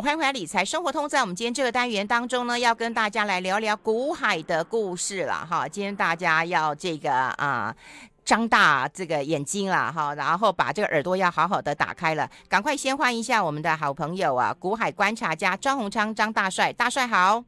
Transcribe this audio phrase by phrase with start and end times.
[0.00, 1.08] 欢迎回来理财生活通。
[1.08, 5.66] 在我们今天这个单元当中呢，要跟大家来聊聊股海的故事了哈。
[5.66, 7.74] 今天大家要这个啊，
[8.24, 12.30] 张大这个眼睛了哈，然后把这个耳朵要好好的打开了。
[12.48, 17.42] 赶快先欢迎一下我们的好朋友啊，古海观察家张宏昌张大帅，大帅好。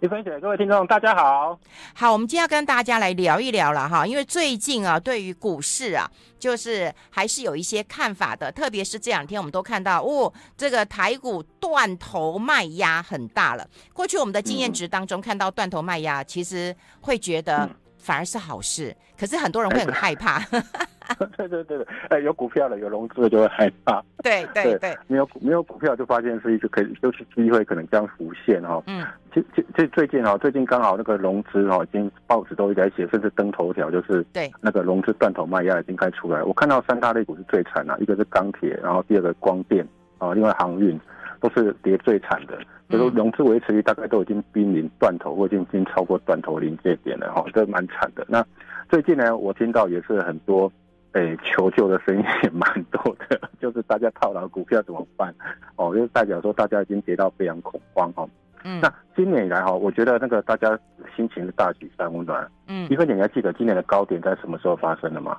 [0.00, 1.58] 李芬姐，各位听众，大家好。
[1.94, 13.66] 好，我们今天要跟大家来聊一聊了哈，因为最近啊，对于股市啊，就是还是有一些看法的，特别是这两天我们都看到，哦，这个台股断头卖压很大了。
[13.94, 17.68] 过去我们的经验值当中看到断头卖压，其实会觉得
[18.06, 20.38] 反而是好事，可是很多人会很害怕。
[21.36, 24.00] 对对对对，哎，有股票了，有融资了就会害怕。
[24.22, 28.80] 对对对，没有没有股票就发现是一个可以就是机会，可能这样浮现哈。
[28.86, 36.44] 嗯，其其这最近哈，最近刚好那个融资哈，已经报纸都一直在写，甚至登头条就是对那个融资断头卖压已经开出来。
[36.44, 39.84] 我看到三大类股是最惨的，一个是钢铁，然后第二个光电
[40.18, 40.98] 啊，另外航运
[41.40, 42.58] 都是跌最惨的。
[42.88, 48.24] 就说融资维持率大概都已经濒临断头，或已经已经超过断头临界点了哈，这蛮惨的。
[48.28, 48.44] 那
[48.88, 50.70] 最近呢，我听到也是很多。
[51.12, 55.34] 哎，求救的声音也蛮多的， 就是大家套牢股票怎么办？
[55.76, 58.28] 哦，就代表说大家已经跌到非常恐慌哈。
[58.64, 60.78] 嗯，那今年以来哈，我觉得那个大家
[61.16, 62.46] 心情是大举三温暖。
[62.68, 65.38] 嗯，一分姐你还记得今年的高点在什么时候发生的吗？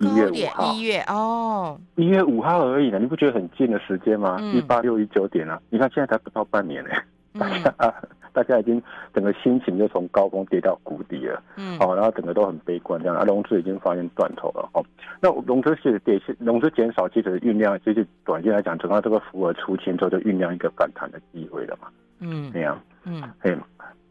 [0.00, 0.72] 一月五号。
[0.72, 4.38] 一月哦，一月五号而已呢，你不觉得很近的时间吗？
[4.52, 6.90] 一八六一九点啊，你看现在才不到半年呢，
[7.38, 7.74] 大家。
[7.78, 7.92] 嗯
[8.32, 8.80] 大家已经
[9.12, 14.80] 整个心情就从高峰跌到谷底了，嗯，好，然后整个都很悲观这样，啊，融资已经发现断头了，哦，
[15.20, 21.88] 那融资是跌，融资减少，其实酝酿，就是短期来讲，等到这个符合出清之后，就酝酿一个反弹的机会了嘛，
[22.20, 23.52] 嗯，这样，嗯，嘿，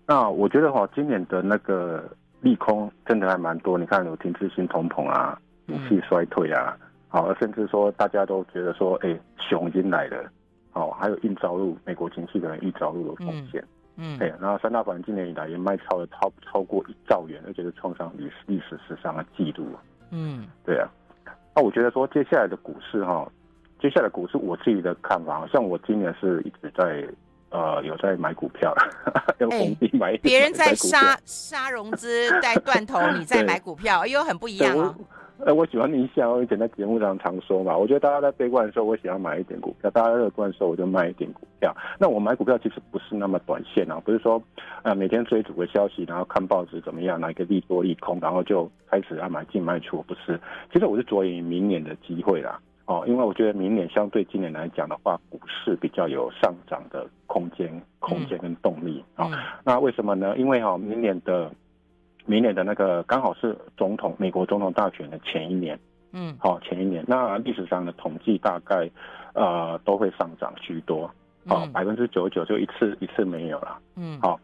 [0.05, 2.03] 那我觉得哈，今年的那个
[2.41, 6.75] 利空真的还蛮多，你看有停滞性通膨啊，景气衰退啊，
[7.07, 10.29] 好，甚至说大家都觉得说，哎，熊已经来了，
[10.71, 13.63] 好，还有硬着陆，美国经济可能硬着陆的风险。
[13.95, 19.67] 嗯，哎，然后三大板今年以来也卖超了超超过一兆元，而且是创上历历史史上的记录。
[20.11, 20.89] 嗯，对啊。
[21.55, 23.29] 那我觉得说接下来的股市哈，
[23.79, 27.07] 接下来股市我自己的看法，像我今年是一直在
[27.49, 28.73] 呃有在买股票，
[29.39, 29.49] 用
[29.93, 30.15] 买。
[30.17, 34.95] 别人在杀杀融资 在断头，你在买股票，又很不一样哦。
[35.45, 37.75] 呃，我喜欢逆向，我以前在节目上常说嘛。
[37.75, 41.73] 我觉得大家在悲观的时候，我喜欢买一点股票；大家乐观的时候，我就卖一点股票。
[41.97, 44.41] 那我买股票其实不是那么短线啊，不是说
[44.83, 50.37] 呃每天追逐个消息，然后看报纸怎么样，哪一个利多利空，然后就开始要买进卖出，不是。
[50.73, 52.59] 其实我是着眼于明年的机会啦，
[52.89, 57.69] 哦，因为我觉得明年相对今年来讲的话，股市比较有上涨的空间、
[57.99, 59.37] 空间跟动力啊、嗯哦。
[59.63, 60.35] 那为什么呢？
[60.37, 61.51] 因为哈、哦，明年的。
[62.25, 65.79] 明年的那个刚好是总统美国总统大选的前一年，
[66.11, 68.87] 嗯，好，前一年，那历史上的统计大概，
[69.33, 71.09] 呃，都会上涨居多，
[71.47, 74.39] 哦，百分之九十九就一次一次没有了，嗯，好，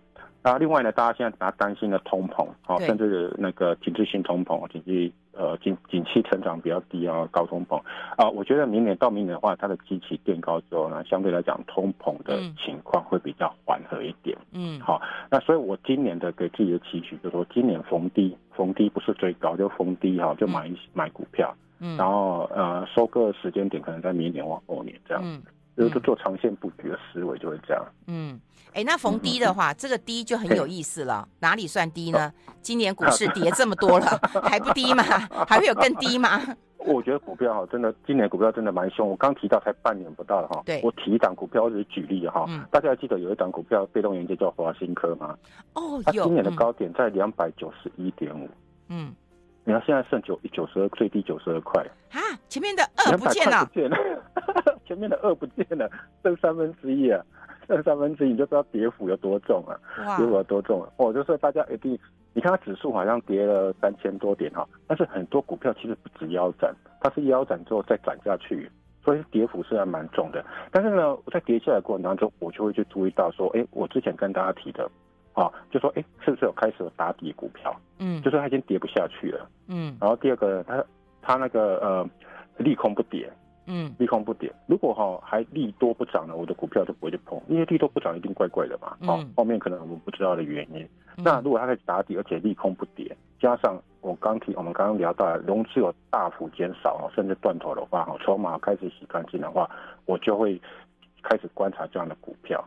[0.45, 5.11] 那另外呢，大家现在比较担心的通膨，好，甚至那个停滞性通膨，经济。
[5.37, 7.75] 呃，景景气成长比较低啊，高通膨
[8.15, 14.37] 啊，我觉得明年到明年的话，它的基期垫高之后呢，相对来讲，通膨的情况会比较缓和一点。
[14.53, 21.53] 嗯，好，那所以我今年的给自己的期许就是说，今年逢低逢低不是最高，就逢低哈，就买一买股票。
[21.81, 25.21] 嗯，然后呃，收割时间点可能在明年或后年这样。
[25.21, 25.43] 嗯。
[25.77, 27.85] 就是做长线布局的思维就会这样。
[28.07, 28.39] 嗯，
[28.73, 31.27] 哎，那逢低的话，这个低就很有意思了。
[31.39, 32.31] 哪里算低呢？
[32.61, 35.03] 今年股市跌这么多了， 还不低吗？
[35.47, 36.41] 还会有更低吗？
[36.79, 39.09] 我觉得股票哈，真的，今年股票真的蛮凶。
[39.09, 40.61] 我刚提到才半年不到了哈。
[40.67, 40.79] 对。
[40.83, 42.45] 我提一档股票，我只是举例哈。
[42.69, 45.35] 大家还记得有一档股票被动元件叫华新科吗？
[45.73, 46.21] 哦，有。
[46.23, 48.47] 它今年的高点在两百九十一点五。
[48.89, 49.11] 嗯。
[49.65, 51.83] 你看现在剩九九十二，最低九十二块。
[52.11, 53.67] 啊，前面的二不见了。
[54.85, 55.89] 前面的二不见了，
[56.21, 57.19] 剩三分之一啊，
[57.67, 59.73] 剩三分之一你就知道跌幅有多重啊，
[60.17, 60.87] 跌幅有多重。
[60.97, 61.97] 哦，就是大家一定，
[62.33, 66.71] 你看它指数好像跌了三千多点哈，但是很多股票其实不止腰斩，
[67.01, 68.69] 它是腰斩之后再斩下去，
[69.03, 70.45] 所以跌幅是还蛮重的。
[70.71, 74.87] 但是呢，我在跌下来过程当中，我就会去注意到说，哎，我之前跟大家提的，
[75.35, 77.75] 啊，就说，哎，是不是有开始有打底股票？
[77.99, 79.47] 嗯，就是它已经跌不下去了。
[79.67, 80.83] 嗯，然后第二个，它
[81.21, 82.09] 它那个呃，
[82.57, 83.31] 利空不跌。
[83.67, 84.53] 嗯，利空不跌。
[84.67, 88.95] 如果哈还利多不涨呢，我的股票就不会去碰，因为利多不涨一定怪怪的嘛。
[89.01, 90.87] 好、嗯，后面可能我们不知道的原因。
[91.17, 99.67] 嗯、那如果它开始打底，而且利空不跌，加上我刚提，我们刚刚聊到融资有大幅减少，甚至断头的话，哈，筹码开始洗干净的话，
[100.05, 100.61] 我就会
[101.23, 102.63] 开始观察这样的股票。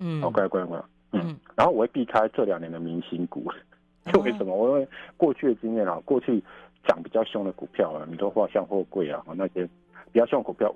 [0.00, 0.78] 嗯，好，乖乖乖。
[1.12, 3.44] 嗯，然后我会避开这两年的明星股，
[4.12, 4.54] 就 为什么？
[4.56, 6.42] 我因为过去的经验啊，过去
[6.86, 9.68] 涨比较凶的股票啊，你都话像货柜啊，那些。
[10.12, 10.70] 比较像股票，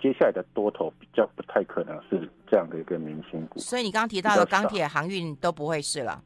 [0.00, 3.60] 接下来的多头比较不太可能是这样的一个明星股。
[3.60, 6.20] 所以你刚刚提到的钢铁、航运都不会是了。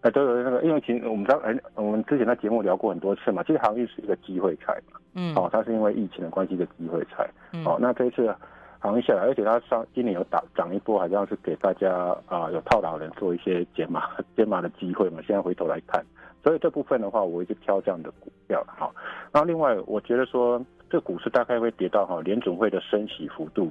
[0.00, 4.98] 哎，对对，那个，因为其实我们知道，哎，我们之前在节目聊过很多次嘛，其实航运是一个机会菜嘛。
[5.14, 5.32] 嗯。
[5.36, 7.24] 哦，它是因为疫情的关系的机会菜。
[7.52, 7.64] 嗯。
[7.64, 8.34] 哦，那这一次
[8.82, 11.94] 航运下来，而且它上今年有打涨一波，好像是给大家
[12.26, 15.22] 啊、呃、有套牢人做一些减码减码的机会嘛。
[15.24, 16.04] 现在回头来看，
[16.42, 18.60] 所以这部分的话，我一直挑这样的股票。
[18.66, 18.92] 好，
[19.30, 23.70] 然后另外我觉得说，这股市大概会跌到哈联准会的升息幅度。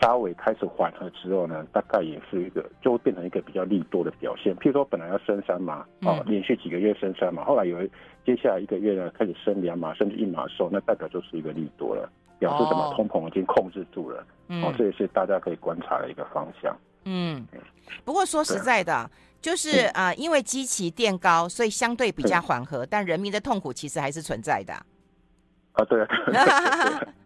[0.00, 4.54] 稍微开始缓和之后呢，大概也是一个就会变成一个比较利多的表现。
[4.56, 7.78] 譬如说，本来要升三码，哦，连续几个月升三码，后来有
[8.24, 12.92] 接下来一个月呢开始升两码，甚至一码的时候，那代表就是一个利多了，表示什么？
[12.94, 14.24] 通膨已经控制住了。
[14.48, 16.76] 哦，这也是大家可以观察的一个方向。
[17.04, 17.46] 嗯，
[18.04, 19.10] 不过说实在的，
[19.40, 24.72] 就是啊、呃，因为基期垫高，所以相对比较缓和，但人民的痛苦其实还是存在的。
[25.72, 26.08] 啊，对啊，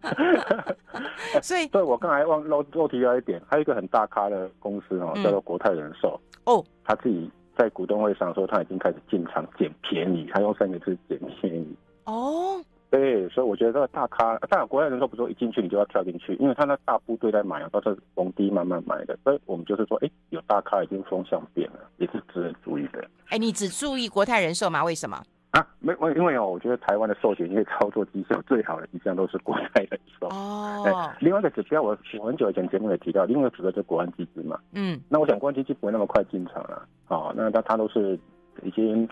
[1.43, 6.21] 所以对我刚才忘漏漏提到一点，还有一个很大咖的公司哦，叫做国泰人寿。
[6.45, 11.77] 哦，他自己在股东会上说他已经开始进场捡便宜，他用三个字捡便宜。
[12.07, 12.61] 哦，
[12.91, 23.03] 对，所以我觉得这个大咖，当然国泰人寿不是说一进去你就要跳进去，因为他那大部队在买啊，都是逢低慢慢买的，所以我们就是说，哎，有大咖已经风向变了，也是值得注意的。
[23.29, 24.83] 哎，你只注意国泰人寿吗？
[24.83, 25.23] 为什么？
[25.53, 30.29] 啊，没我，因为哦，我觉得台湾的寿险业操作绩效最好的一项都是国泰人寿。
[30.29, 30.85] 哦。
[30.87, 34.59] 哎，另外一个指标，我我很久以前节目也提到，另外一个指标就是国安基金嘛。
[34.73, 35.01] 嗯。
[35.09, 36.87] 那我想国安基金不会那么快进场了。
[37.09, 38.17] 哦，那他他都是
[38.63, 39.09] 已经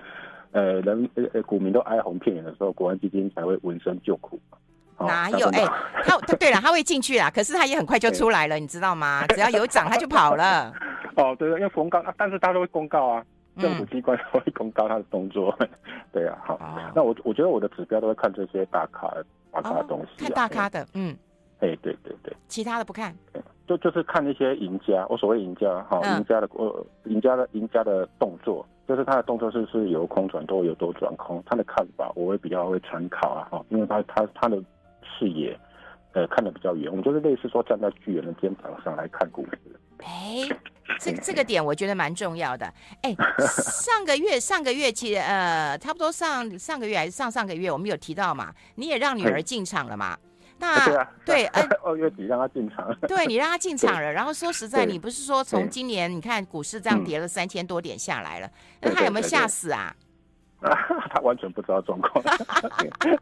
[0.53, 4.39] 呃人呃股民都哀鸿遍野的时候，国安基金才会闻声救苦。
[4.97, 5.49] 哦、哪有？
[5.51, 5.65] 哎，
[6.05, 9.25] 他他对了，他会进去啦，可是他也很快就出来了，你知道吗？
[9.35, 10.73] 只要有涨，他就跑了。
[11.17, 13.25] 哦，对对，因为公告，但是他都会公告啊。
[13.61, 15.69] 政府机关会公告他的动作，嗯、
[16.13, 19.13] 对啊，好，哦、那我我觉得我的指标都会看这些大咖
[19.51, 21.13] 大咖的东西、啊哦，看大咖的，嗯，
[21.59, 23.13] 哎，对对对，其他的不看，
[23.67, 34.57] 就就是看那些赢家，我所谓赢家，哈，赢家的呃，赢家的赢家的动作，就是他的动作是是由空转多，由多转空，他的看法我会比较会参考啊，哈，因为他他他的
[35.03, 35.57] 视野，
[36.13, 39.59] 呃，看得比较远，我们就是类似说站在巨人的肩膀上来看股市，
[39.99, 40.49] 哎。
[40.99, 42.67] 这这个点我觉得蛮重要的。
[43.03, 43.15] 哎，
[43.47, 50.17] 上个月上个月其实呃，差不多上上个月还是上上个月，我们有提到嘛，你也让女儿进场了嘛？
[50.59, 51.47] 那 对啊，对，
[51.85, 52.95] 二月底让他进场。
[53.07, 58.51] 对，你让他进场了，然后说实在，你不是说从今年你看股市这样跌了三千多点下来了，
[58.83, 59.95] 那他有没有吓死啊？
[60.61, 60.75] 啊，
[61.11, 62.21] 他完全不知道状况，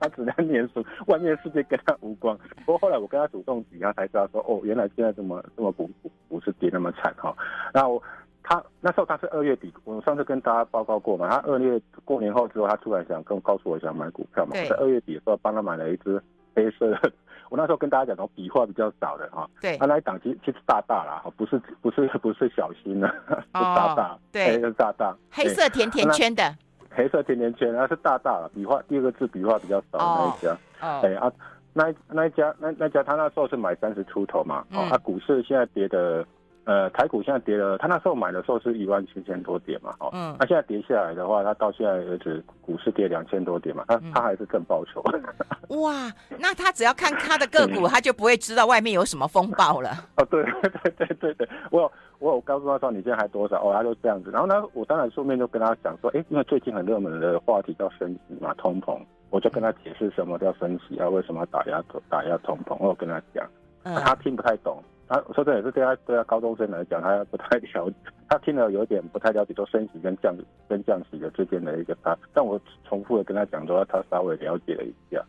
[0.01, 2.35] 他只能念书，外面的世界跟他无关。
[2.65, 5.91] 不过后来我跟他主动讲，他才知道说，哦，原来现在这么这么股
[6.29, 7.37] 股市跌那么惨哈。
[7.75, 8.03] 然后
[8.43, 16.19] 他那时候他是二月底，我上次跟大家报告过嘛，他二月过年后之后，他突然想跟我告诉我想买股票嘛，在二月底的时候帮他买了一只
[16.55, 17.13] 黑色的。
[17.51, 26.57] 我那时候跟大家讲，我笔画比较少的哈，对，他那一档其实其实大大啦，不是不是不是小心的，是大大，对，是大大，黑色甜甜圈的。
[26.91, 31.33] 黑色甜甜圈，那是大大了，笔画第二个字笔画比较少的那一家，哎啊，
[31.73, 36.27] 那那一家那那家他那时候是买三十出头嘛，啊，他股市现在跌的。
[36.67, 45.01] 呃，台股现在跌了，他那时候买的时候是一万七千多点嘛，哦，嗯，他现在跌下来的话，他到现在为止股市跌两千多点嘛，他他还是更报酬。
[45.81, 49.91] 哇，那他只要看他的个股，他就不会知道外面有什么风暴了。
[50.19, 50.43] 哦，对
[50.83, 54.33] 对对对对，我有我有告诉他说你现在还多少，哦，他就这样子。
[54.33, 58.99] 然后呢，我当然顺便就跟他讲说，哎，因为最近很热门的话题叫升息嘛，通膨，
[59.31, 63.49] 我就跟他解释什么叫升息啊，为什么要打压打压通膨，我有跟他讲，
[63.85, 64.83] 他听不太懂。
[65.09, 67.97] 他说这也是对他对他高中生来讲，他不太了解，
[68.29, 70.35] 他听了有点不太了解，说升息跟降
[70.69, 72.17] 跟降息的之间的一个差。
[72.35, 75.25] 但我重复的跟他讲说，他稍微了解了一下，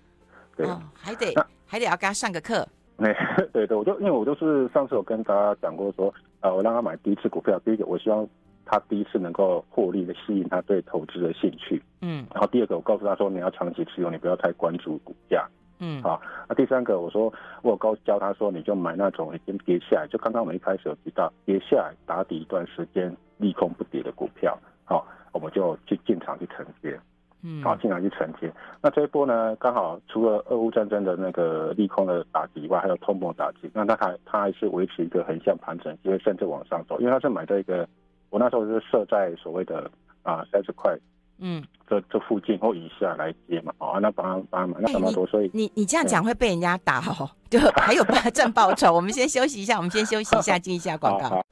[0.56, 1.34] 对，哦、还得
[1.66, 2.68] 还得要给他上个课。
[2.98, 3.16] 对
[3.54, 8.28] 对对，我就因为我就是上次有跟大家讲过说，呃，我让他买第一次股票，第一个我希望
[8.66, 15.48] 他第一次能够获利的吸引他对投资的兴趣，嗯，然后第二个我告诉他说，你要长期持有，你不要太关注股价。
[15.80, 16.20] 嗯，好，
[16.50, 17.32] 那第三个，我说
[17.62, 27.00] 我有告教他说，你就买那种已经跌下来，就刚刚我们一开始有提到跌下来打底一段时间利空不跌的股票，好，我们就去进场去承接，
[27.44, 28.52] 嗯，好，进场去承接。
[28.82, 37.88] 那这一波呢，刚好除了俄乌战争的那个利空的打击以外，还有通膨打击，那它还它还是维持一个横向盘整，因为甚至往上走，因为它是买这个，
[38.32, 39.92] 我那时候是设在所谓的
[40.24, 40.98] 啊三十块。
[41.40, 48.04] 嗯，这这附近或以下来接嘛，哦，那帮帮忙，那这么多，所以你你这样讲会被人家打哦，就还有
[48.34, 48.92] 赚报酬。
[48.92, 51.44] 我们先休息一下，我们先休息一下，进一下广告。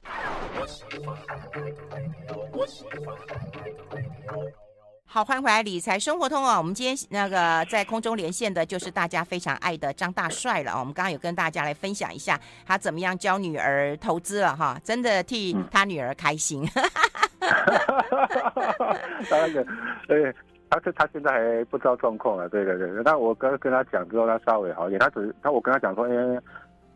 [5.04, 6.58] 好，欢迎回来理财生活通哦。
[6.58, 10.80] 我们今天那个在空中连线的就是大家非常爱的张大帅了哦。
[10.80, 16.66] 我们刚刚有跟大家来分享一下他怎么样教女儿投资了哈，真的替他女儿开心。
[16.66, 17.25] 哈哈哈哈哈！
[19.30, 19.66] 那个，
[20.06, 20.34] 对，
[20.70, 22.48] 他是他现在还不知道状况啊。
[22.48, 25.00] 对对对，那我刚跟他讲之后，他稍微好一点。
[25.00, 26.40] 他只是他我跟他讲说，哎。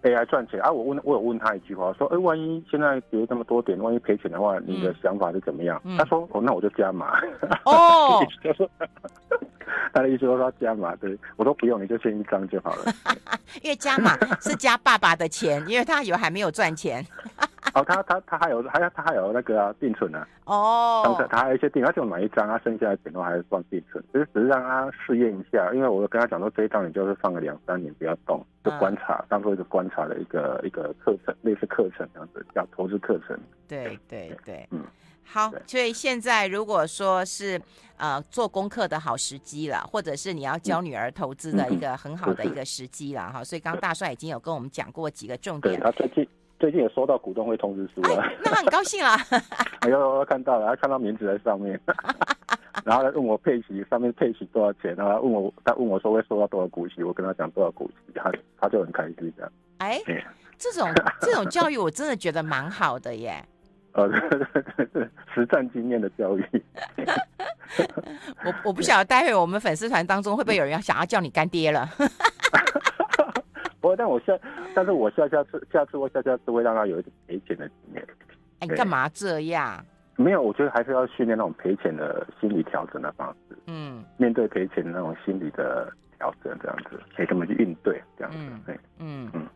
[0.02, 0.70] AI 赚钱啊！
[0.70, 7.20] 我问，我有问他一句话，说：“哎，万一现在跌这么多点，万一赔钱的话，你的想法是怎么样？”嗯、他说：“哦，那我就加码。”
[7.66, 8.24] 哦，
[9.92, 12.84] 他的意思说 他加码，对，我说不用，你就先一张就好了。
[13.62, 17.04] 因为加码是加爸爸的钱，因为他以为还没有赚钱。
[17.74, 20.26] 哦，他他他还有还要他还有那个啊定存呢。
[20.44, 25.72] 哦，当时他还有一些定，他就买一张，他剩下的钱都还是放定存，只是只是让他试验一下。
[25.72, 33.38] 因为我跟他讲说，这一张你就是放个两三年不要动，就观察，嗯、当做一个观察的一个一个课程，类似课程这样子，叫投资课程。
[33.68, 34.84] 对对对，嗯，
[35.24, 37.60] 好，所以现在如果说是
[37.96, 43.44] 呃做功课的好时机了，或者是你要教女儿投资的一个很好的一个时机了哈。
[43.44, 45.80] 所以刚刚大帅已经有跟我们讲过几个重点。
[45.80, 46.26] 他最近。
[46.60, 49.16] 最近也收到股东会通知书了，哎，那很高兴啊！
[49.80, 51.80] 哎呦，看到了，他看到名字在上面，
[52.84, 59.52] 然后他问我配息，上面配息多少钱，然后他问我，他问我说会收到多少股息，我跟他讲多少股息，他他就很开心这样。
[59.78, 60.00] 哎，
[60.56, 60.88] 这种
[61.20, 63.44] 这种教育我真的觉得蛮好的耶。
[63.92, 64.08] 呃
[65.34, 66.44] 实战经验的教育。
[68.44, 71.88] 我我不晓得待会我们粉丝团当中会不会有人要想要叫你干爹了。
[73.80, 74.38] 不过，但我下，
[74.74, 78.06] 但是我下下次，下次我下下次会让他有一点赔钱的经验。
[78.60, 79.84] 哎，你干嘛这样？
[80.22, 83.56] 没有，我觉得还是要训练那种赔钱的心理调整的方式。
[83.66, 88.00] 嗯，面对赔钱的那种心理的调整，这样子可以怎么去应对？
[88.18, 89.46] 这样子，嗯，对，嗯嗯，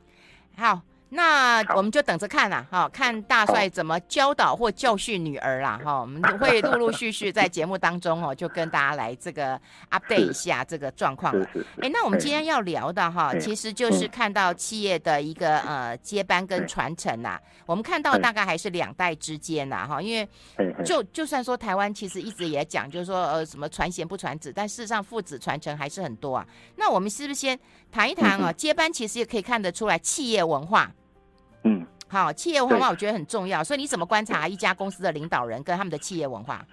[0.57, 0.81] 好。
[1.15, 9.59] 那我们就等着看啦，哈，看大帅怎么教导或教训女儿啦，哈，我们会陆陆续续在节目当中哦，就跟大家来这个
[9.93, 11.49] update 一下这个状况了。
[11.81, 17.39] 哎，那我们今天要聊的哈，其实就是看到企业的一个呃接班跟传承呐。
[17.65, 20.29] 我们看到大概还是两代之间呐，哈，因为
[20.85, 26.45] 就就算说台湾其实一直也讲，就是说呃什么传贤不传子，但事实上父子传承还是很多啊。
[26.75, 27.57] 那我们是不是先
[27.93, 28.53] 谈一谈啊？
[28.53, 30.91] 接班其实也可以看得出来企业文化。
[32.09, 36.65] 嗯，好，企业文化我觉得很重要，所以你怎么观察一家公司的领导人跟他们的企业文化？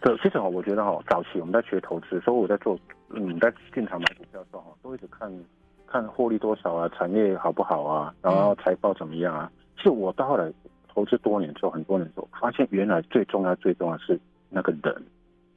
[0.00, 2.78] 对，其实我觉得哈，早期我们在学投资，所以我在做，
[3.10, 5.32] 嗯，在进场买股票的时候，都一直看
[5.86, 9.50] 看获利多少啊，产业好不好啊，然后财报怎么样啊。
[9.76, 10.52] 其实我到后来
[10.92, 15.06] 投资多年之后，很多年之后，发现原来最重要、最重要的是那个人，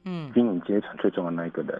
[0.04, 1.78] 嗯，经营阶层最重要的那一个人，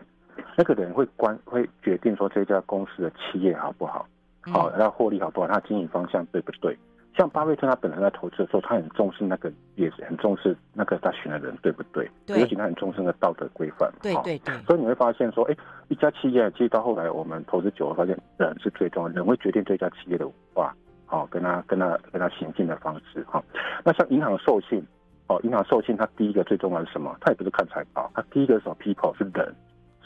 [0.56, 4.06] 那个人会关会决定说这家公司的企业好不好。
[4.42, 5.48] 好，那获利好不好？
[5.48, 6.76] 他经营方向对不对？
[7.16, 12.08] 像巴菲特他本人在投资的时候，他很重视那个，也是很重视那个他选的人对不对？
[12.26, 13.90] 对，尤其他很重视那个道德规范。
[14.00, 14.54] 对对对。
[14.66, 15.56] 所以你会发现说，哎，
[15.88, 20.74] 一家企业其实到后来我们投资久了，发现人是最重要的，人会决定这家企业的文化，
[21.06, 23.24] 好，跟他跟他跟他行进的方式。
[23.28, 23.44] 好，
[23.84, 24.80] 那像银行授信，
[25.26, 27.16] 哦，银行授信，它第一个最重要的是什么？
[27.20, 29.54] 它也不是看财报，它第一个是什么？people 是人。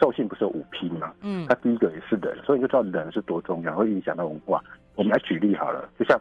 [0.01, 1.13] 授信不是有五 P 吗？
[1.21, 4.61] 嗯，它第一个也是人，所以你就知道人是多重要，会影响到文化。
[4.97, 6.19] 我们来举例好了，就像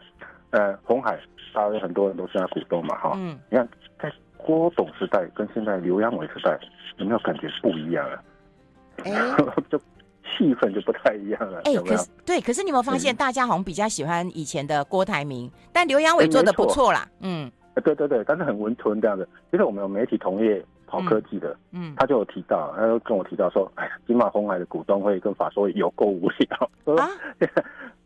[0.52, 1.20] 呃红海，
[1.54, 3.68] 大家很多人都是他股东嘛，哈，嗯，你看
[4.00, 6.60] 在郭董时代跟现在刘阳伟时代，
[6.98, 8.24] 有没有感觉不一样啊？
[9.04, 9.36] 哎、欸，
[9.70, 9.78] 就
[10.24, 11.62] 气氛就不太一样了。
[11.66, 17.52] 哎、欸，可是对，可是你有没有发现，大家好像比较喜欢以前的郭台铭，但刘阳伟做的不错啦，欸、嗯，
[17.84, 19.28] 对对对，但是很温吞这样子。
[19.50, 20.64] 其实我们有媒体同业。
[20.88, 27.08] 跑科技的，嗯，他就有提到，他就跟我提到说，哎呀，金马红海的股东会跟法说有够无聊，啊，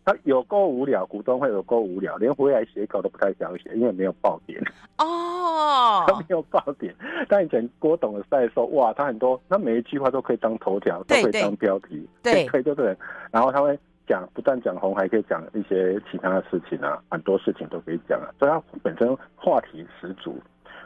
[0.05, 4.61] 他有够无聊，股东会有够无聊，连回来写稿都不太想写，因为没有爆点。
[4.99, 6.93] 哦， 他没有爆点。
[7.27, 12.95] 但以前郭董的时代说，哇，他很多，他每一句话都可以当头条，都可以当标题，对，可以，对不对？
[13.31, 20.39] 然后他会讲，不但讲红，还，可以讲一些其他的事情啊，很多事情都可以讲啊，所以他本身话题十足。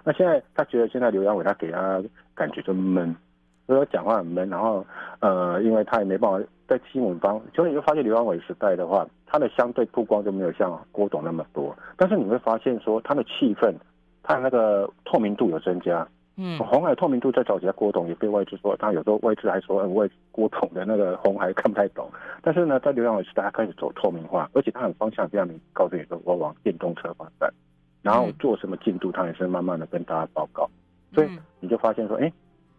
[0.06, 2.02] 那现在他觉得现在刘阳伟他给他
[2.34, 3.14] 感觉就闷，
[3.68, 4.86] 所以讲话很闷，然后
[5.20, 13.74] 呃，因为他也没办法在新闻方，所以你会发现刘扬伟时代的话，他的相对曝光就没有像郭董那么多，但是你会发现说他的气氛，
[14.24, 16.08] 他的那个透明度有增加。
[16.38, 22.10] 嗯，红海透明度在早期，郭董也被外资说，他有时候外资还说，外郭董的那个红海看不太懂，
[22.42, 27.54] 但是呢，在刘扬伟时代他开始走透明化，而且他很方向非常明，告诉你说我往电动车发展。
[28.02, 30.70] 然后做什么进度，他也是慢慢的跟大家报告，
[31.14, 32.32] 所以你就发现说，哎，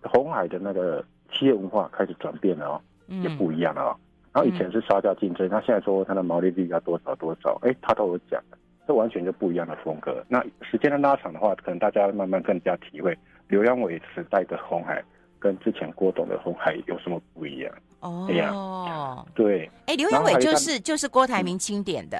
[0.03, 2.81] 红海的那个企业文化开始转变了哦，
[3.23, 3.97] 也不一样了哦。
[4.33, 8.41] 然后以前是杀价竞争，他现在说他的毛利率要多少多少，哎，他都有讲，
[8.87, 10.25] 这完全就不一样的风格。
[10.29, 13.17] 那时间的拉长的话，可能大家慢慢更加体会
[13.49, 15.03] 刘扬伟时代的红海
[15.39, 17.73] 跟之前郭董的红海有什么不一样？
[18.01, 22.17] 哦，哎呀，对，哎，刘扬伟就是就是郭台铭钦点的。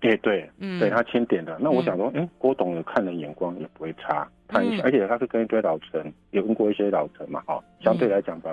[0.00, 1.56] 哎，对，嗯，对他钦点的。
[1.58, 8.50] 那我想说，哎，郭董的看人眼光也不会差，他而且他是跟一堆老臣，也问过一些老臣嘛，哈，相对来讲吧，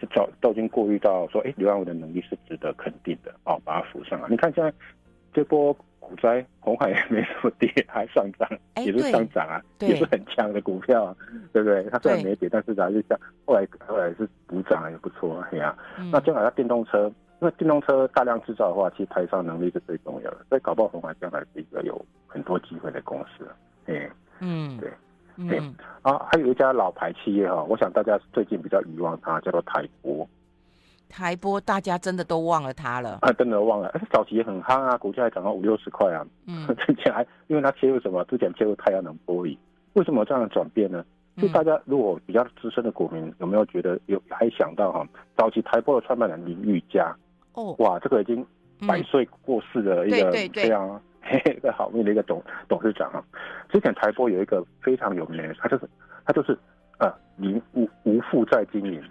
[0.00, 4.28] 就早都已经过滤到说，哎，刘安伟的能力是值得肯定的，哦，把他扶上来。
[4.28, 4.72] 你看现在
[5.32, 5.76] 这波。
[6.00, 11.14] 股灾，红海也没什么跌，还上涨，也是上涨啊，也是很强的股票啊，
[11.52, 11.84] 对不对？
[11.90, 15.76] 它虽然没跌，但是还是像后来后来是补涨，也不错，哎呀。
[16.10, 23.46] 那将来它电动车，因为电动车大量制造的话，其实台商能力是最重要的，所以搞不好红海将来是一个有很多机会的公司，
[23.84, 24.08] 哎，
[24.40, 24.90] 嗯，对，
[25.38, 30.26] 嗯，啊，还有一家老牌企业哈，我想大家最近比较遗忘它，叫做台玻。
[31.08, 33.88] 台玻大家真的都忘了它了啊，真的忘了。
[33.94, 36.26] 而且早期也很夯啊，股价还涨到五六十块啊。
[36.46, 38.24] 嗯， 之前还因为它切入什么？
[38.24, 39.56] 之前切入太阳能玻璃。
[39.94, 41.04] 为什么有这样的转变呢？
[41.40, 45.06] 就大家如果比较资深的股民有没有觉得有还想到哈？
[45.36, 47.16] 早期台玻的创办人林玉嘉
[47.54, 48.44] 哦，哇，这个已经
[48.86, 51.00] 百岁过世的一个非常
[51.56, 53.22] 一个好命的一个董董事长啊。
[53.70, 55.88] 之前台玻有一个非常有名的，他就是
[56.24, 56.56] 他就是
[56.98, 59.02] 呃，零无无负债经营。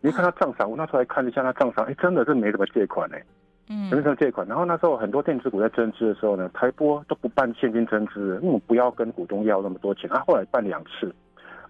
[0.00, 3.22] 你看他账上，我那时候还看了一下他账上，哎，真的是没什么借款哎，
[3.68, 4.46] 嗯，没什么借款。
[4.46, 10.08] 然后那时候很多电子股在增资的时候呢，台玻都不办现金增资，因为不要跟股东要那么多钱。
[10.08, 11.14] 他后来办两次，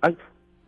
[0.00, 0.14] 哎，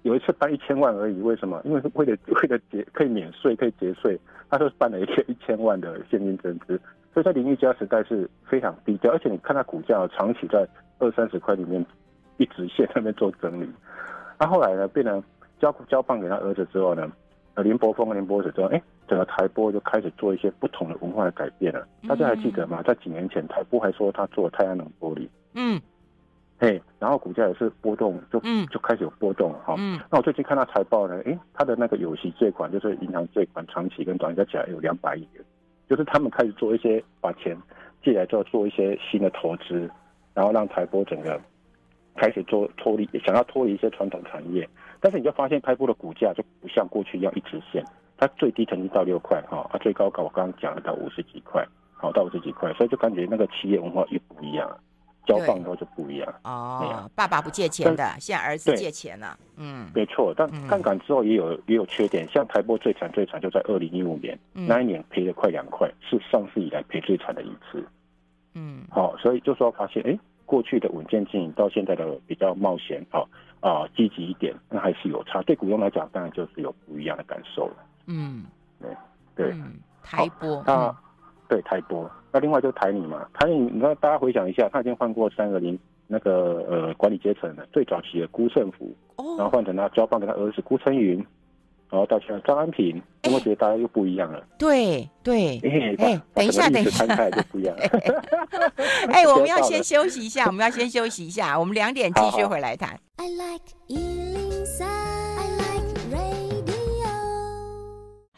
[0.02, 1.60] 有一次办一千万而已，为什么？
[1.64, 6.80] 因为是为了为了节可以免税，可以节税，他就办了一个一千万的现金增资。
[7.16, 10.68] 所以在林玉家时代是非常低调，而且你看他股价长期在
[10.98, 11.82] 二三十块里面
[12.36, 13.66] 一直线那边做整理。
[14.38, 15.24] 他后来呢，变成
[15.58, 17.10] 交交棒给他儿子之后呢，
[17.54, 21.88] 呃，林柏峰、林柏子之后，哎，整个台玻就开始做一些不同的文化的改变了。
[22.06, 22.82] 大家还记得吗？
[22.82, 25.80] 在几年前，台玻还说他做太阳能玻璃，嗯，
[26.58, 28.38] 嘿，然后股价也是波动，就
[28.70, 29.74] 就开始有波动了哈。
[29.78, 35.42] 嗯，那我最近看到财报呢，哎，他的那个有息借款，就是银行借款长期跟短期加起来有两百亿元，
[35.88, 37.56] 就是他们开始做一些把钱
[38.02, 39.90] 借来之后做一些新的投资，
[40.34, 41.40] 然后让台玻整个
[42.16, 44.68] 开始做脱离，想要脱离一些传统产业。
[45.00, 47.84] 但是你就发现台玻的股价就不像过去要一直线，
[48.16, 54.68] 它最低曾经到六块哈，啊最高高我刚刚讲了到五十几块，好到五十几块，所以就感觉那个企业文化又不一样，
[55.26, 56.34] 交棒都就不一样。
[56.44, 59.36] 哦，爸爸不借钱的，现在儿子借钱了。
[59.56, 67.86] 嗯，没错，但杠杆之后也有也有缺点，像台玻最惨最惨就在二零一五年那一年赔了快两块，是上市以来赔最惨的一次。
[68.54, 70.18] 嗯，好，所以就说发现哎。
[70.48, 73.18] 过去的稳健经营到现在的比较冒险，啊
[73.58, 75.42] 啊积极一点，那还是有差。
[75.42, 77.74] 对股东来讲，当然就是有不一样的感受了。
[78.06, 78.44] 嗯，
[78.80, 78.96] 对
[79.34, 79.72] 对、嗯。
[80.04, 80.94] 台玻，那、嗯、
[81.48, 83.26] 对台玻，那另外就是台泥嘛。
[83.32, 87.66] 台泥，你看大家回想一下，他已经换过三个零那个呃管理阶层了。
[87.72, 88.94] 最早期的辜胜福，
[89.38, 91.16] 然后换成他交棒给他儿子辜成云。
[91.88, 94.44] 然后到现在张安平，有没有觉得大家又不一样了？
[94.58, 95.58] 对对，
[95.96, 97.74] 哎，等一下，等一下，就不一样。
[99.08, 102.98] 哎，我们要 先休息一下，我们要先休息一下，我们两点继续回来谈。
[103.16, 103.64] I like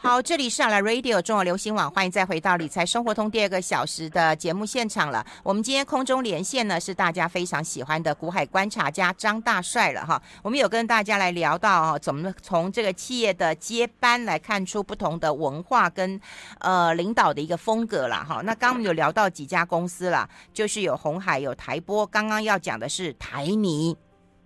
[0.01, 5.27] 好，这里是来 Radio 中国流行网，欢迎再回到理财生活通第二个小时的节目现场了。
[5.43, 10.23] 我们今天空中连线呢，是大家非常喜欢的股海观察家张大帅了哈。
[10.41, 16.19] 我们有跟大家来聊到啊，怎么从这个企业的接班来看出不同的文化跟
[16.61, 18.41] 呃领导的一个风格了哈。
[18.45, 23.97] 那刚刚我们有聊到几家公司了，就是有红海、有台波，刚刚要讲的是台泥，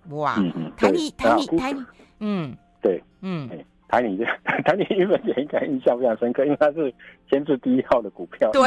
[0.08, 0.34] 哇，
[0.78, 1.84] 台泥、台泥、台泥，
[2.20, 3.50] 嗯，对，嗯。
[3.92, 4.24] 台泥的
[4.64, 6.90] 台你原本也应该印象非常深刻，因为它是
[7.30, 8.50] 先至第一号的股票。
[8.50, 8.66] 对，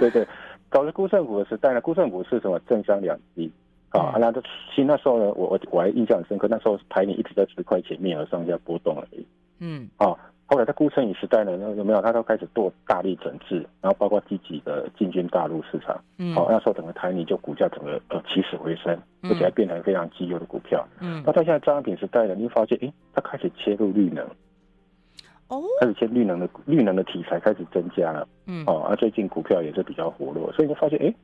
[0.00, 0.26] 对 对，
[0.68, 3.48] 搞是辜胜股的时代呢，辜胜股是什么政商两级
[3.90, 4.16] 啊？
[4.18, 9.24] 那这其实那时候呢，我我我还印象很深刻，那时候台你一直在十块钱面额上下波动而已。
[9.60, 10.16] 嗯，啊。
[10.52, 15.98] 后来在辜成宇时代呢，那有没有他都开始做大力整治，然后包括积极的进军大陆市场。
[16.18, 20.86] 嗯，好，那时候整个台泥就股价整个呃起死回生，而且还变成非常绩优的股票。
[21.00, 24.22] 嗯，那到现在张安平时代呢，你会发现，哎，他开始切入绿能，
[25.48, 28.28] 哦，开始切绿能的绿能的题材开始增加了。
[28.46, 31.14] 嗯，哦，啊，最近股票也是比较活络，所以你就发现，哎，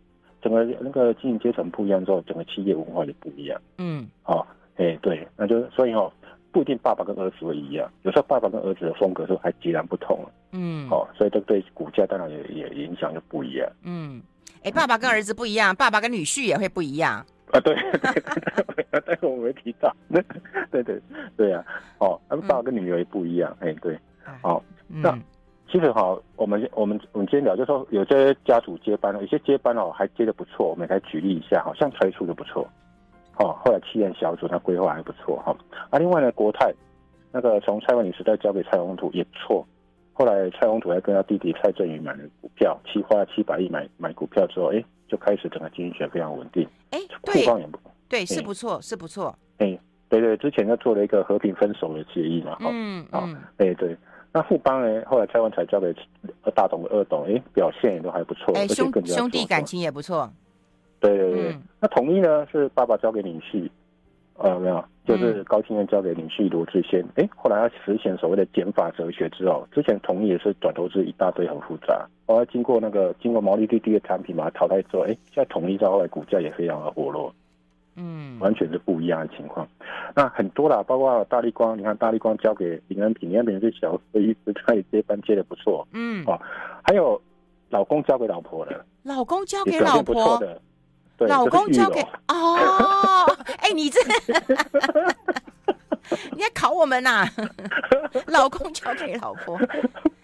[0.41, 3.61] 整个那个经营阶层不一样之后，整个企业文化也不一样。
[3.77, 6.11] 嗯，好，哎，对，那就所以哦。
[6.59, 10.29] 不一定爸爸跟儿子会一样，有时候爸爸跟儿子的风格是还截然不同。
[10.51, 13.71] 嗯，好、哦，所以这对股价当然也也影响就不一样。
[13.85, 14.21] 嗯，
[14.57, 17.25] 哎、欸，爸爸跟儿子不一样，爸爸跟女婿也会不一样。
[17.53, 17.77] 啊，对，
[19.07, 19.94] 对，我没提到。
[20.73, 21.01] 对对
[21.37, 21.64] 对呀、
[21.99, 23.57] 啊，哦，他们爸爸跟女儿也不一样。
[23.61, 23.97] 哎、嗯，对，
[24.42, 25.16] 好、哦，嗯、那
[25.71, 32.68] 其实哈，我们我们我们今天聊，就是说有些家族接班了，有些接班哦还接的不错，我们来举例一下，好像台塑就不错。
[33.38, 35.57] 哈，后来企业小组他规划还不错哈。
[35.90, 36.74] 啊，另外呢，国泰
[37.31, 39.64] 那个从蔡万里时代交给蔡宏图也不错，
[40.12, 46.66] 后来蔡宏图还跟他弟弟蔡振宇买了股票，七花七百亿买买股票之后，哎，就开始整个经济学非常稳定。
[46.90, 49.35] 哎，对，富邦也不对，是不错，是不错。
[49.59, 53.96] 哎，对对，之前就做了一个和平分手的协议嘛，哈，嗯嗯，哎对。
[54.31, 55.03] 那富邦呢？
[55.07, 55.90] 后来蔡万才交给
[56.55, 60.31] 大董的二董，哎，表现也都还不错，哎，兄兄弟感情也不错。
[61.01, 62.47] 对对对，嗯、那统一呢？
[62.51, 63.69] 是爸爸交给女婿，
[64.37, 67.01] 呃，没有，就是高庆燕交给女婿罗志先。
[67.17, 72.07] 哎、嗯，后来他实现所谓的减法哲学之后，之前统一也是转投资一大堆，很复杂。
[72.27, 77.33] 后来经过那个经过毛利率低的产品把它淘汰之后，哎，现在统一在后来股价也非常的活络。
[78.01, 79.67] 嗯，完全是不一样的情况。
[80.15, 85.85] 那很多啦，包括大立光，你看大立光交给林恩平，林恩平是小，所以他也接班接的不错。
[85.93, 86.41] 嗯，哦，
[86.85, 87.21] 还有
[87.71, 90.61] 老公交给老婆的，老公交给老婆，不错的，对，
[91.27, 93.25] 老公交给哦，
[93.59, 94.01] 哎、欸，你这，
[96.33, 97.29] 你在考我们呐、啊？
[98.29, 99.59] 老公交给老婆，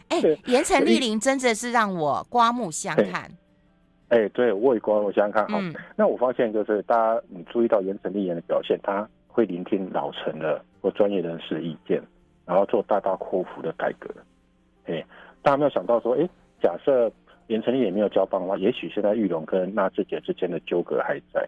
[0.09, 3.31] 哎、欸，盐城丽林真的是让我刮目相看。
[4.09, 12.01] 哎、欸，对，我也光我想想看哈，嗯、那我发现就是大家你注意到盐城立言的表现，他会聆听老成的或专业人士的意见，
[12.47, 14.09] 然后做大大扩幅的改革。
[14.85, 15.07] 哎、欸，
[15.43, 16.31] 大家没有想到说，哎、欸，
[16.63, 17.11] 假设
[17.49, 21.47] 盐城立也没有交棒的话，也许现在玉龙跟纳智捷之间的纠葛还在，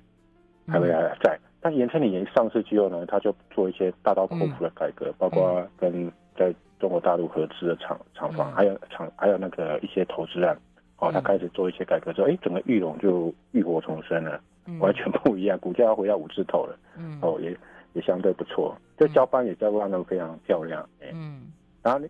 [0.69, 1.39] 还会还在。
[1.43, 2.01] 嗯、但盐城
[2.35, 10.57] 上市之后呢，他就做一些大刀阔斧的改革，嗯、包括跟在中国大陆合资的厂厂房，还有厂还有那个一些投资案。
[10.99, 16.75] 哦，他开始做一些改革之后，哎、欸，整个玉龙就浴火重生了，嗯、 完全不一样，股价要回到五字头了。
[16.97, 17.55] 嗯，哦，也
[17.93, 20.81] 也相对不错，这交班也交班的非常漂亮。
[21.01, 22.01] 欸、嗯，然后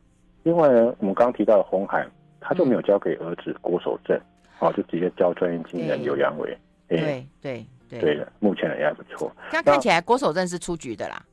[0.44, 2.06] 另外呢，我们刚刚提到的红海，
[2.40, 4.18] 他就没有交给儿子郭守正，
[4.60, 6.56] 哦，就直接交专业经理人刘扬伟。
[6.88, 9.30] 对对对，对的，目前也还不错。
[9.50, 11.24] 这样看起来郭守正是出局的啦。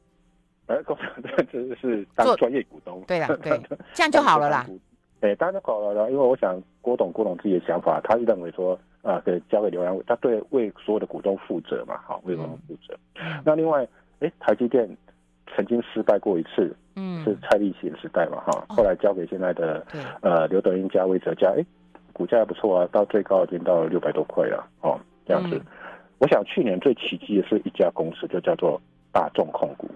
[0.67, 3.03] 哎，郭守正这是当专业股东。
[3.07, 3.61] 对啦，对，
[3.93, 4.65] 这样就好了啦。
[5.21, 12.97] 哎，当然就好了啦，因为我想郭董郭董自己的想法，他是认为说啊，给交给刘扬伟，他对为所有的股东负责嘛，好，为股东负责。
[13.15, 13.87] 嗯、那另外，
[14.19, 14.89] 哎，台积电
[15.55, 19.79] 曾经失败过一次，嗯，是蔡立行时代嘛，哈，后来交给现在的、
[20.21, 21.65] 哦、呃刘德英加魏哲家，哎，
[22.13, 25.55] 股价还不错啊，到最高已经到了六百多块了，哦，这样子。
[25.55, 25.65] 嗯、
[26.19, 28.79] 我想去年最奇迹的是一家公司，就叫做
[29.11, 29.89] 大众控股，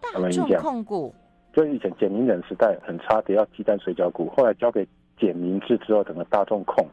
[0.00, 1.14] 大众控股。
[1.54, 4.86] 就以前简明人时代很差的要鸡蛋水饺股，后来交给
[5.18, 6.86] 简明智之后，整个大众控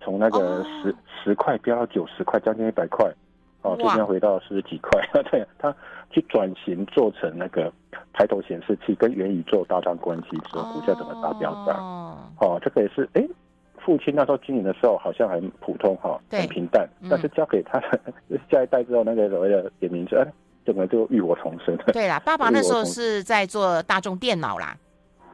[0.00, 0.96] 从那个十、oh.
[1.22, 3.08] 十块飙到九十块，将近一百块，
[3.72, 5.00] 哦，今天回到十几块。
[5.30, 5.74] 对，他
[6.10, 7.72] 去转型做成那个
[8.12, 11.76] 抬头显示器跟元宇宙搭上关系之后，股价整个大飙涨。
[12.40, 13.28] 哦，这个也是，哎、欸，
[13.78, 17.80] 父亲那时候经营的时候好像很普通哈，很平淡，但是交给他
[18.50, 20.16] 下一代之后，那个所谓的简明智。
[20.66, 21.74] 整个就浴火重生。
[21.94, 24.76] 对啦，爸爸那时候是在做大众电脑啦。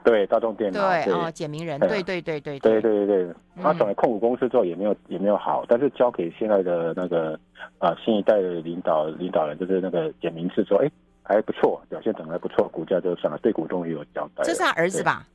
[0.04, 0.80] 对，大众电脑。
[0.80, 1.80] 对哦，简明人。
[1.80, 3.34] 对对对对对对对对。
[3.60, 7.38] 他转为控股公司之后也没有也没有好，但是交给现在的那个
[7.78, 10.90] 啊新一代的领导领导人，就是那个简明是说，哎
[11.22, 14.44] 还不错，表现整个还不错，股价就上了，对股东也有交代。
[14.44, 15.26] 这是他儿子吧？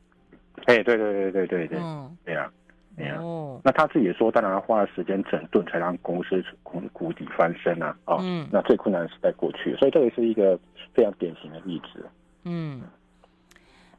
[0.66, 2.52] 哎，对对对对对对，嗯，对啊。
[3.18, 7.96] 哦，那他自己也说，当然他花了时间整顿，才让公司从谷底翻身啊！
[8.04, 10.60] 啊，嗯，那最困难的时代过去，所以这个是一个
[10.94, 12.06] 非常典型的例子。
[12.44, 12.82] 嗯，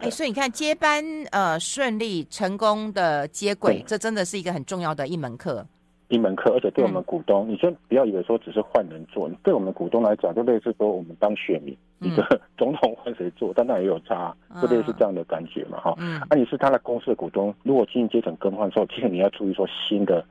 [0.00, 5.64] 哎、欸，所以你看接班呃顺利成功的接轨，这真的是一个很重要的一门课。
[6.08, 12.26] 一门课，而且对我们股东，嗯、你先不要以为说只是换人做，对我们股东来讲，就类似说我们当选民，一个
[12.58, 15.94] 总统换谁做，但那也有差，就类似这样的感觉嘛，哈。
[15.98, 16.20] 嗯。
[16.30, 20.24] 那你是他的公司的股东，如果经营阶层更换的时候，其实你要注意说新的，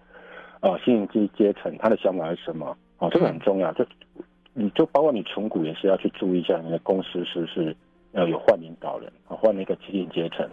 [0.61, 2.75] 呃，新营阶层他的想法是什么？
[2.97, 3.71] 哦，这个很重要。
[3.73, 3.85] 就
[4.53, 7.73] 你就包括你存股也是要去注意一下，你的公司是不是
[8.11, 10.49] 要有换领导人啊，换那个经营阶层。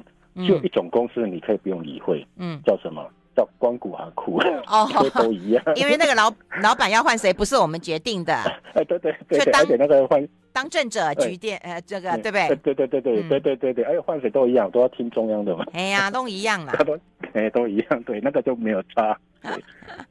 [0.46, 3.02] 就一种公司你可以不用理会，嗯，叫什么？
[3.34, 6.30] 叫光谷行库哦， 都一样，因为那个老
[6.62, 8.34] 老板要换谁，不是我们决定的。
[8.74, 12.48] 哎，对对对，而且那个换当政者局电，呃，这个对不对？
[12.56, 15.64] 对对对对对对对对，哎，换谁都一样，都要听中央的嘛。
[15.72, 16.74] 哎呀，都一样啦。
[16.84, 16.98] 都
[17.32, 19.18] 哎都一样，对，那个就没有差。
[19.42, 19.52] 对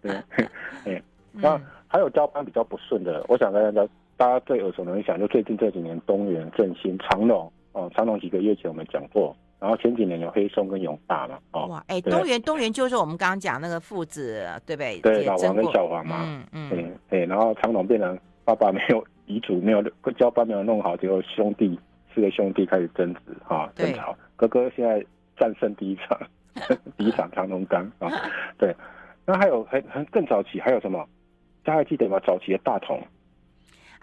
[0.01, 0.47] 对，
[0.85, 1.01] 哎，
[1.33, 9.35] 那还有交班比较不顺的，我想跟大家大家最耳熟能详，就最近这几年东元、振兴、长隆哦，长隆几个月前我们讲过。
[9.57, 14.99] 然后前几年有黑松跟永大嘛，哦，哇，哎，东元东元就是我们刚刚讲那个父子，对不对？
[14.99, 19.81] 对，老王跟小黄嘛，嗯嗯，对，然后长隆变成爸爸没有遗嘱，没有
[20.19, 21.79] 交班没有弄好，结果兄弟
[22.13, 24.15] 四个兄弟开始争执哈，争吵。
[24.35, 25.03] 哥哥现在
[25.37, 26.19] 战胜第一场，
[26.97, 28.11] 第一场长隆刚啊，
[28.59, 28.75] 对。
[29.25, 31.03] 那还有很很更早期还有什么？
[31.63, 32.19] 大家还记得吗？
[32.27, 33.01] 早期的大同。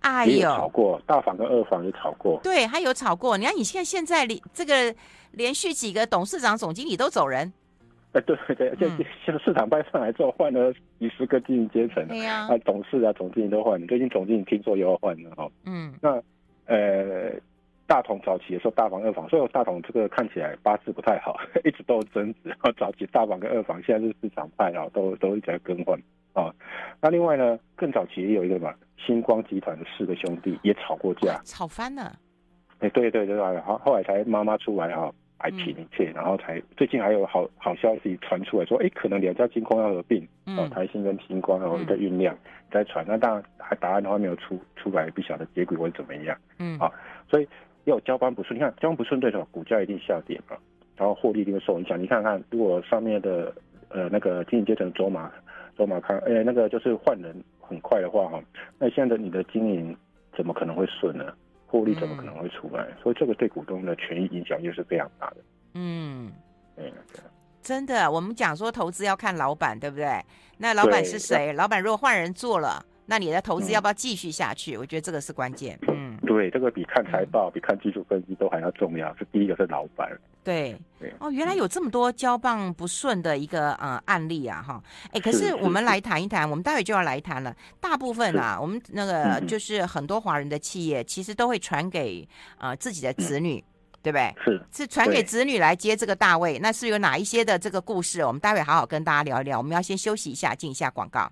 [0.03, 2.38] 哎呦，炒过，大房跟二房也炒过。
[2.43, 3.37] 对，还有炒过。
[3.37, 4.95] 你看，你现现在连这个
[5.33, 7.53] 连续几个董事长、总经理都走人。
[8.12, 8.87] 哎，对对，就
[9.25, 12.07] 现在市场派上来之后，换了几十个经营阶层。
[12.09, 12.47] 对呀。
[12.51, 13.87] 啊，董事啊，总经理都换了。
[13.87, 15.51] 最近总经理听说又要换了哈。
[15.65, 15.95] 嗯。
[16.01, 16.23] 那
[16.67, 17.33] 呃。
[17.85, 22.38] 大同早期的时候，大房二房，所以大同这个看起来八字不太好， 一直都有争执。
[22.45, 26.01] 然后早期大房跟二房，现在是市场派啊，都都一直在更换
[26.33, 26.53] 啊。
[27.01, 32.12] 那另外呢，更早期也有一个什么星光集团的四个兄弟也吵过架，吵翻了。
[32.79, 42.37] 哎，对对对对，好，后来才妈妈出来啊，摆平一切，然后才最近还有好好消息传出来说，哎，可能两家金控要合并，哦，台新跟星光，然后在酝酿
[42.71, 43.05] 在传。
[43.07, 46.37] 那当然还答案的话没有出出来，不晓得结果会怎么样。
[46.59, 46.90] 嗯，啊，
[47.29, 47.49] 所以。
[47.85, 50.57] 要交班不顺，你看交班不顺对手，股价一定下跌嘛，
[50.97, 52.01] 然后获利一定会受影响。
[52.01, 53.53] 你看看，如果上面的
[53.88, 55.29] 呃那个经营阶层走马
[55.77, 58.43] 走马看，哎，那个就是换人很快的话哈，
[58.79, 59.97] 那现在的你的经营
[60.37, 61.33] 怎么可能会顺呢？
[61.67, 62.83] 获利怎么可能会出来？
[62.91, 65.37] 嗯、所以这个对股东的权益影响又是非常大的。
[65.75, 66.31] 嗯，
[66.77, 66.85] 嗯，
[67.63, 70.21] 真的，我们讲说投资要看老板，对不对？
[70.59, 71.53] 那老板是谁？
[71.55, 72.85] 老板如果换人做了。
[73.05, 74.77] 那你的投资要不要继续下去？
[74.77, 75.79] 嗯、我觉得这个是关键。
[75.89, 79.15] 嗯，对，这个比看财报、嗯、比看技术分析都还要重要。
[79.17, 80.09] 是第一个是老板。
[80.45, 84.83] 对对哦，原来有这么多交棒不顺的一个呃案例啊哈。
[85.13, 87.55] 哎，可是我们来谈一谈，我们待会就要来谈了。
[87.81, 92.27] 大部分啊，我们那个就是很多华人的企业，其实都会传给
[92.59, 93.65] 呃自己的子女，嗯、
[94.03, 94.35] 对不对？
[94.45, 96.59] 是是传给子女来接这个大位。
[96.59, 98.25] 那是有哪一些的这个故事？
[98.25, 99.59] 我们待会好好跟大家聊一聊。
[99.59, 101.31] 我们要先休息一下，进一下广告。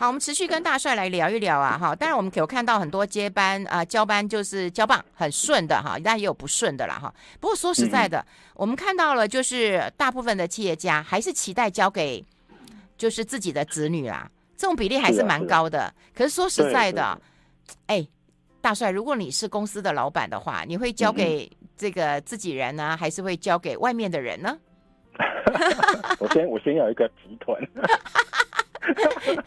[0.00, 7.12] 好，我们持续跟大帅来聊一聊啊，哈，当然我们有看到很多接班啊、呃，交班就是交棒很顺的哈，但也有不顺的啦哈。
[7.40, 12.24] 不过说实在的，嗯、我们看到了就是大部分的企业家还是期待交给
[12.96, 15.78] 就是自己的子女啦，这种比例还是蛮高的。
[15.78, 17.20] 是啊是啊，可是说实在的，
[17.88, 18.06] 哎，
[18.60, 24.56] 大帅，如果你是公司的老板的话，你会交给这个自己人呢，还是会交给外面的人呢？
[26.20, 27.60] 我先我先要一个集团，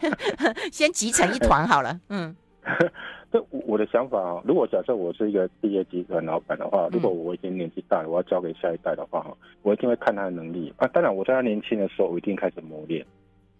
[0.72, 1.98] 先集成一团好了。
[2.08, 2.34] 嗯，
[3.32, 9.26] 这我的想法啊，如果假设我是一个企业集团老板的话，如果我已经年纪大了，我要交给下一代的话，
[9.62, 10.86] 我一定会看他的能力啊。
[10.88, 13.04] 当然，我在他年轻的时候，我一定开始磨练，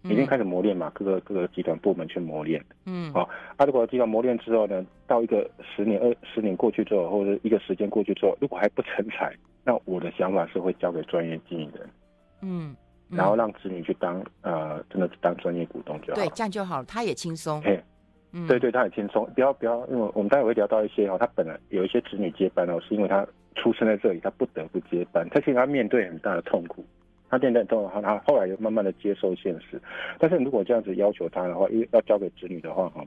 [0.03, 2.63] 已经开始磨练嘛，各个各个集团部门去磨练。
[2.85, 9.33] 嗯，好，啊，如果集团磨练之后呢，到一个十年、二十年过去之后，或者一个时间过去之后，如果还不成才，
[9.63, 11.89] 那我的想法是会交给专业经营人。
[12.41, 12.75] 嗯，嗯，
[13.09, 16.15] 然后让子女去当呃，真的是当专业股东就好。
[16.15, 17.61] 对，这样就好了，他也轻松。
[17.61, 17.83] 哎，
[18.31, 19.29] 嗯，对对，他也轻松。
[19.35, 25.27] 不要不要，因为我们待会会聊到一些哈，他本来有一些子女接班哦，是因为他出生在这里，他不得不接班。
[25.29, 26.83] 他其实他面对很大的痛苦，
[27.29, 29.81] 他面对很痛苦，他后来又慢慢的接受现实。
[30.17, 33.03] 但是如果这样子要求他的话，因为要交给子女的话哈。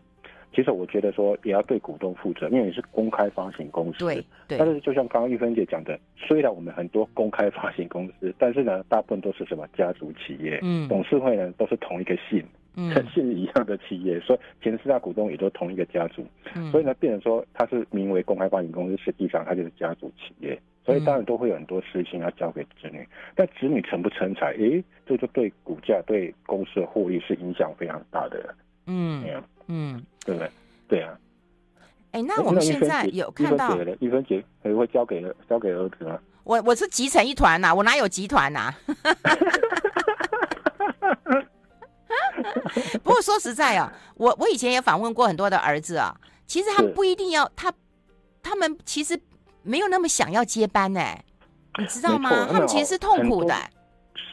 [0.57, 3.99] 其实我觉得说也要对股东负责，因为你是公开发行公司。
[3.99, 4.57] 对对。
[4.57, 12.43] 但是就像刚刚玉芬姐讲的，虽然我们很多公开发行公司，但是呢，大部分都是什么家族企业，嗯，董事会呢都是同一个姓，
[12.75, 28.55] 嗯， 姓一样的企业，所以前四大股东也都同一个家族，嗯，所以呢，变成说它是名为公开发行公司，实际上它就是家族企业，所以当然都会有很多事情要交给子女，但子女成不成才，诶，这就对股价、对公司的获利是影响非常大的。
[28.87, 29.23] 嗯。
[29.27, 29.43] 嗯，
[30.25, 30.51] 对不对？
[30.89, 31.13] 对啊。
[32.13, 36.19] 哎，那我们现在有看到玉芬姐还会交给交给儿子吗？
[36.45, 38.73] 我我是集成一团呐，我哪有集团呐？
[43.03, 46.15] 不过说实在啊，我我以前也访问过很多的儿子啊，
[46.47, 47.73] 其实他不一定要他，
[48.43, 49.19] 他们其实
[49.63, 51.01] 没有那么想要接班呢，
[51.79, 52.47] 你知道吗？
[52.51, 53.55] 他们其实是痛苦的。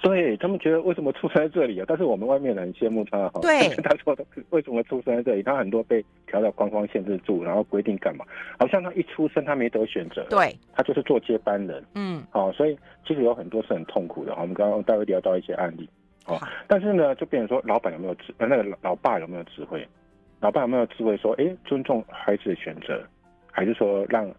[0.04, 1.86] 对他们觉得为什么出生在这里啊？
[1.88, 3.40] 但是我们外面人很羡慕他哈。
[3.42, 5.42] 对， 他说他为什么出生在这里？
[5.42, 8.26] 他很多被条条框框限制住，然后规定干嘛？
[8.60, 10.24] 好像他一出生他没得选择。
[10.30, 11.82] 对，他就是做接班人。
[11.96, 14.36] 嗯，好，所以其实有很多是很痛苦的。
[14.36, 15.90] 我们刚刚待会聊到一些案例。
[16.26, 16.38] 哦，
[16.68, 18.34] 但是呢，就变成说，老板有没有智？
[18.40, 19.88] 呃，那个老爸有没有智慧？
[20.42, 21.16] 老爸有没有智慧？
[21.16, 23.02] 说，哎，尊重孩子的选择，
[23.50, 24.30] 还是说让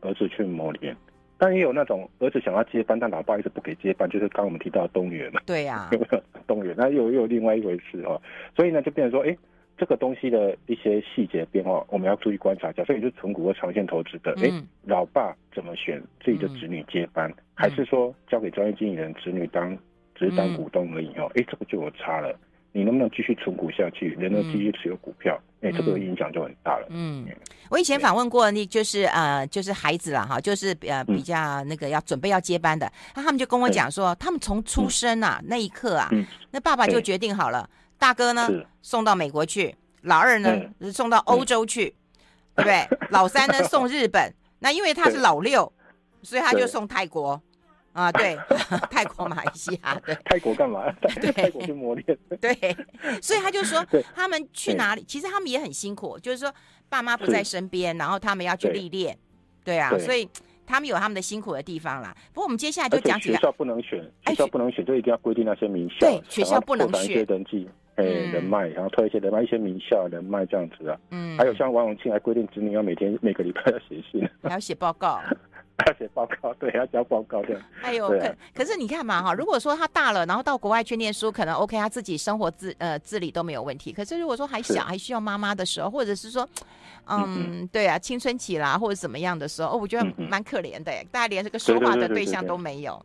[0.00, 0.96] 儿子去磨练？
[1.42, 5.40] 但也有那种儿子想要接班，但老爸一直不给接班，就是刚刚我们提到的东元嘛。
[5.44, 5.90] 对呀、
[6.46, 6.72] 东元？
[6.78, 8.22] 那又又有另外一回事哦。
[8.54, 9.36] 所以呢，就变成说，哎，
[9.76, 12.84] 这个东西的一些细节变化，我们要注意观察一下。
[12.84, 19.76] 所以就存股和长线投资的，哎、嗯，老爸怎么选自己的子女接班，嗯、还是说交给专业经理人，子女当
[20.14, 21.28] 只是当股东而已哦？
[21.34, 22.38] 哎，这个就有差了。
[22.72, 24.16] 你能不能继续存股下去？
[24.18, 25.38] 能不能继续持有股票？
[25.60, 25.72] 哎、嗯。
[25.72, 26.86] 欸，这个影响就很大了。
[26.88, 27.36] 嗯，嗯。
[27.68, 38.48] 我以前访问过，那就是呃，就是孩子了哈，就是呃比较那个要准备要接班的，那、嗯、他们就跟我讲说，他们从出生啊、嗯、那一刻啊，嗯、那爸爸就决定好了，大哥呢
[38.80, 40.58] 送到美国去，老二呢
[40.92, 41.94] 送到欧洲去，
[42.56, 42.88] 对不对？
[43.10, 45.70] 老三呢 送日本，那因为他是老六，
[46.22, 47.40] 所以他就送泰国。
[47.92, 48.36] 啊，对，
[48.90, 50.90] 泰国、马来西亚，对，泰国干嘛？
[51.20, 52.18] 对，泰国去磨练。
[52.40, 52.54] 对，
[53.20, 55.04] 所以他就说， 他们去哪里？
[55.04, 56.52] 其实他们也很辛苦，就是说
[56.88, 59.16] 爸妈不在身边，然后他们要去历练。
[59.64, 60.28] 对啊，所以
[60.66, 62.16] 他们有他们的辛苦的地方啦。
[62.32, 63.36] 不过我们接下来就讲几个。
[63.36, 65.98] 学校不能选，学校不能选，就一定要规定那些名校。
[66.00, 67.04] 对，学校不能选。
[67.04, 70.98] 一些人际，哎，人脉，然后推一些人脉，一些名校人脉这样子啊。
[71.10, 71.36] 嗯。
[71.36, 75.20] 还有像王永庆还规定子女要每天每个礼拜要写信，还要写报告。
[75.86, 77.62] 要写报告，对，要交报告这样。
[77.82, 83.92] 哎呦，可可是你看嘛哈，如果说他大了，然后到国外去念书，可能 OK，他自己生活自呃自理都没有问题。
[83.92, 86.48] 可是如果说还小，还需要妈妈的时候，或者是说，
[87.06, 93.04] 嗯，对啊，青春期啦，或者怎么样的时候，哦，我觉得蛮可怜的，大家连这个说话的对象都没有。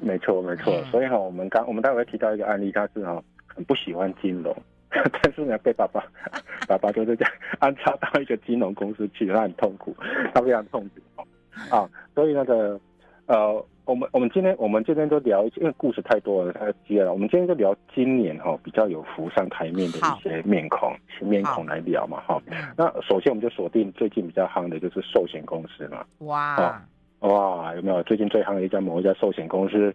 [0.00, 0.82] 没错，没错。
[0.90, 4.54] 所以哈，我们刚我们待会提到一个案例，他是哈很不喜欢金融，
[4.90, 6.02] 但是呢被爸爸
[6.66, 9.94] 爸爸就是这样安插到一个金融公司去，他很痛苦，
[10.34, 11.22] 他非常痛苦。
[11.70, 12.78] 啊，所以那个，
[13.26, 17.12] 呃，我们我们今天我们今天都聊，因为故事太多了，太接了。
[17.12, 22.40] 我们今天就聊今年哈、哦、比较有浮上台面的一些面孔，新面孔来聊嘛哈。
[22.76, 26.04] 那首先我们就锁定最近比较夯的就是寿险公司嘛。
[26.18, 26.82] 哇、
[27.20, 29.94] 哦、哇，有没有最近最夯的一家某一家寿险公司？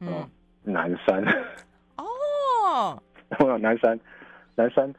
[0.00, 0.28] 嗯，哦、
[0.62, 1.24] 南山。
[1.96, 3.02] 哦，
[3.60, 3.98] 南山，
[4.54, 4.92] 南山。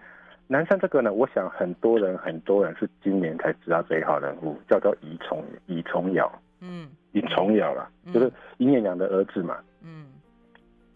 [0.47, 10.07] 南山这个呢，我想很多人很多人是今年才知道这一号人物，叫做尹崇尹崇尧，嗯，尹崇尧啦，就是尹衍阳的儿子嘛，嗯，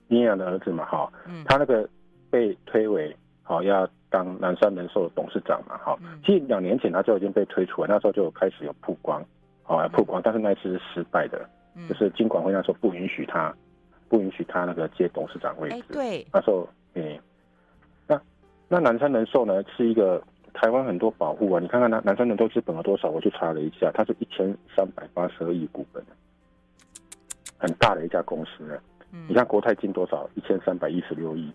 [0.09, 1.89] 尹衍阳的儿子嘛，哈，嗯，他那个
[2.29, 9.23] 被推为好要当南山人寿的董事长嘛，哈，其实两年前他就已经被推出来，那时候就开始有曝光，
[9.63, 11.49] 好曝光，但是那一次是失败的，
[11.87, 13.51] 就是金管会那时候不允许他，
[14.09, 16.86] 不允许他那个接董事长位置，对，那时候，嗯。
[18.69, 20.21] 那南山人寿呢，是一个
[20.53, 23.09] 台湾很多保护啊，你看看南南山人寿资本额多少？
[23.09, 26.03] 我去查了一下，它是一千三百八十二亿股本，
[27.57, 28.77] 很大的一家公司呢。
[29.29, 30.29] 你看国泰金多少？
[30.35, 31.49] 一千三百一十六亿，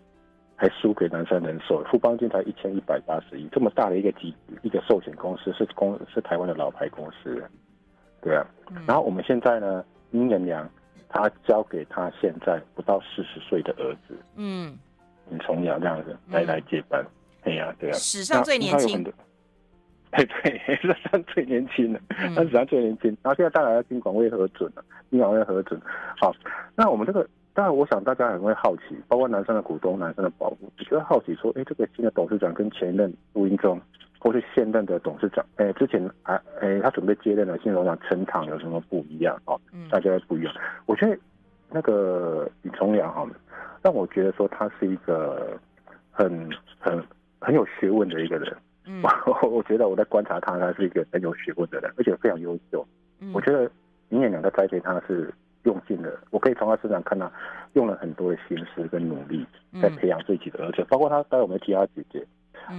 [0.55, 1.83] 还输给南山人寿。
[1.83, 7.43] 富邦金才一千一百八十亿，这么大的一个集一个寿险公司，是公是台湾的老牌公司，
[8.21, 8.43] 对啊。
[8.87, 10.67] 然后我们现在呢，尹衍阳
[11.09, 14.75] 他交给他现在不到四十岁的儿子，嗯。
[15.31, 17.05] 尹崇尧这样子来来接班，
[17.43, 19.03] 哎呀，对啊，史上最年轻，
[20.11, 21.99] 哎对， 史上最年轻的，
[22.35, 25.79] 那史上最年轻，然后现在当然要金管会核准了，金管会核准。
[26.19, 26.33] 好，
[26.75, 33.79] 那我们这个当然，我想大家很会好奇，包括南山的股东、南山的保护，就觉得好奇说，哎，这个新的董事长跟前任陆英中，
[34.19, 39.35] 或是现任的董事长，哎，之前啊，哎，他准备接任的新董事长陈唐有什么不一样？
[39.45, 39.59] 哦，
[39.89, 40.53] 大家不一样。
[40.85, 41.17] 我觉得
[41.73, 43.27] 那个尹崇尧哈。
[43.81, 45.59] 让我觉得说他是一个
[46.09, 47.03] 很很
[47.41, 48.55] 很有学问的一个人，
[48.85, 49.03] 嗯，
[49.43, 52.87] 我觉得我在观察他，他是一个很有学问的人，而且非常优秀。
[53.19, 53.69] 嗯，我觉得
[54.07, 55.33] 尹衍阳在栽培他是
[55.63, 57.29] 用尽了，我可以从他身上看到
[57.73, 59.45] 用了很多的心思跟努力
[59.81, 62.25] 在培养自己的儿子，包括他带我们其他姐姐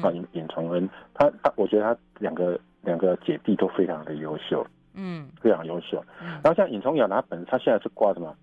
[0.02, 6.02] 啊，尹尹崇恩，他他我觉得他两个两个姐弟都非常的优秀，嗯，非常优秀。
[6.22, 8.34] 嗯然后像尹崇尧他本他现在是挂什么？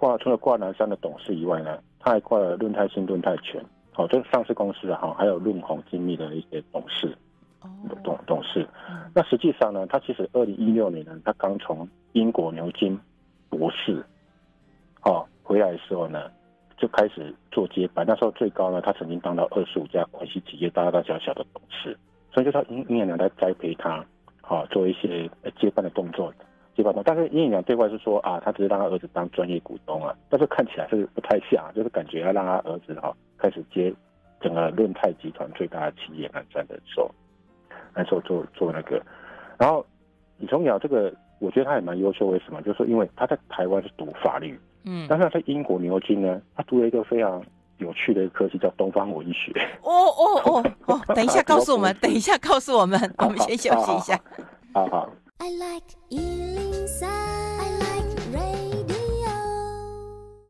[0.00, 1.78] 挂除了挂南山的董事以外呢？
[1.98, 7.14] 他还挂了润泰新、润泰全，好，这是上市公司哈，还有润宏精密的一些董事，
[8.02, 8.66] 董董事。
[9.14, 12.98] 那实际上呢，他其实二零一六年呢，他刚从英国牛津
[13.50, 14.02] 博士，
[15.02, 16.30] 哦，回来的时候呢，
[16.78, 18.06] 就开始做接班。
[18.08, 21.94] 那时候最高呢，他曾经当到二十五家关系企业大大小小的董事，
[22.32, 24.02] 所以就他尹衍阳来栽培他，
[24.40, 26.32] 好，做一些接班的动作。
[27.04, 33.92] 但是尹衍阳对外是说啊，他只是让他儿子当专业股东啊，但是看起来是不太像，就是感觉要让他儿子哈开始接
[34.40, 37.10] 整个润泰集团最大的企业南山人寿，
[37.94, 39.02] 来做做做那个。
[39.58, 39.84] 然后
[40.38, 42.62] 李崇尧这个，我觉得他也蛮优秀，为什么？
[42.62, 47.42] 就是说因为他在台湾是读法律，嗯，但是他在英国牛津呢，他读了一个非常
[47.78, 49.52] 有趣的一个科技叫东方文学。
[49.82, 54.18] 哦哦哦哦， 等一下告诉我们，等一下告诉我们，我们先休息一下。
[54.72, 55.10] 好 好。
[55.42, 59.30] I like 103, I like radio。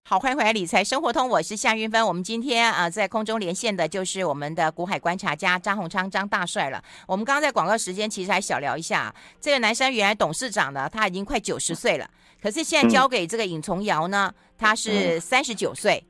[0.03, 2.05] 好，欢迎回来，理财生活通，我是夏云芬。
[2.05, 6.83] 我们今天啊，在空中连线的就是我们的股海观察家张鸿昌张大帅了。
[7.07, 12.11] 我们刚刚在广告时间其实还小聊一下，这个南山原来董事长呢，他已经快九十岁了，
[12.43, 16.05] 可是现在交给这个尹崇尧呢，他是 三十九岁，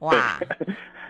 [0.00, 0.38] 哇。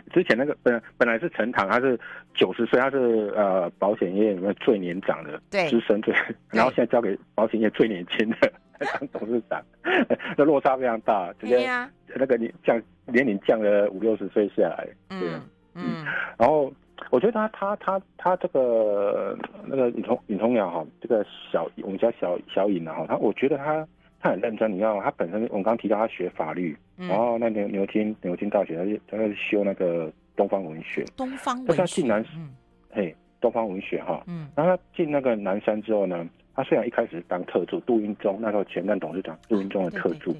[0.08, 1.98] 之前那个本本来是陈唐，他是
[2.34, 6.14] 九十岁，他是呃保险业里面最年长的资深最，
[6.50, 9.62] 然后现在交给保险业最年轻的 当董事长，
[10.36, 11.68] 那落差非常大，直接
[12.14, 15.28] 那个年降年龄降了五六十岁下来，对，
[15.74, 16.04] 嗯，
[16.38, 16.72] 然后
[17.10, 19.36] 我觉得他他他他这个
[19.66, 23.86] 那个尹同尹聪瑶哈，这个小我们叫小小尹啊哈，他我觉得他
[24.20, 25.02] 他很认真，你知道吗？
[25.04, 32.50] 他本身我们刚提到他学法律，嗯、然后那牛牛津牛津大学他他在修那个东方文学，东方文学，他进南嗯，
[32.90, 40.34] 嘿，东方文学哈，嗯，然后他进那个南山之后呢，他虽然一开始当特助，杜英忠那时候前任董事长杜英忠的特助，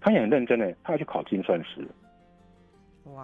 [0.00, 1.86] 他也很认真的，他要去考精算师。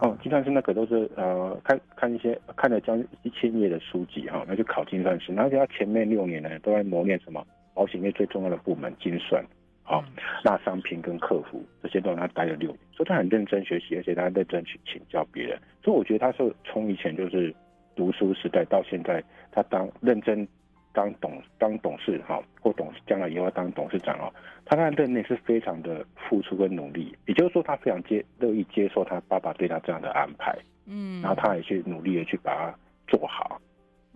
[0.01, 5.33] 哦，精算师那个都是呃，看看一些看了将近一千页的书籍哈，那、哦、就考精算师。
[5.39, 9.45] 而且他前面六年呢，都在磨练什么保险业最重要的部门精算，
[9.87, 10.05] 好、哦，
[10.45, 15.59] 那商品跟客服这些都让他待了六年，所以他很认真学习，而且他认真去请教别人。
[15.83, 17.55] 所以我觉得他是从以前就是
[17.95, 20.47] 读书时代到现在，他当认真。
[20.93, 24.33] 当董当董事哈，或董事将来以后要当董事长哦，
[24.65, 30.57] 他在任内是非常的付出跟努力，也就是说他非常接乐意接受他爸爸对他这样的安排，
[30.87, 32.75] 嗯，然后他也去努力的去把它
[33.09, 33.61] 做好，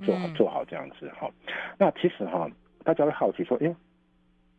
[0.06, 1.30] 做好做好这样子哈。
[1.76, 2.50] 那其实哈，
[2.82, 3.70] 大家会好奇说，哎，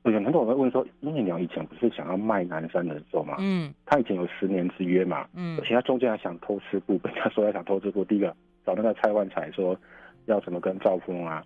[0.04, 3.36] 有很多人会问说，殷业良以前不是想要卖南山人寿吗？
[3.40, 8.36] 嗯，他以前有十年之约嘛，嗯，而且他中间还想偷吃步，跟 他说他想偷吃部，第一个
[8.66, 9.78] 找那个蔡万才说
[10.26, 11.44] 要什么跟兆丰啊。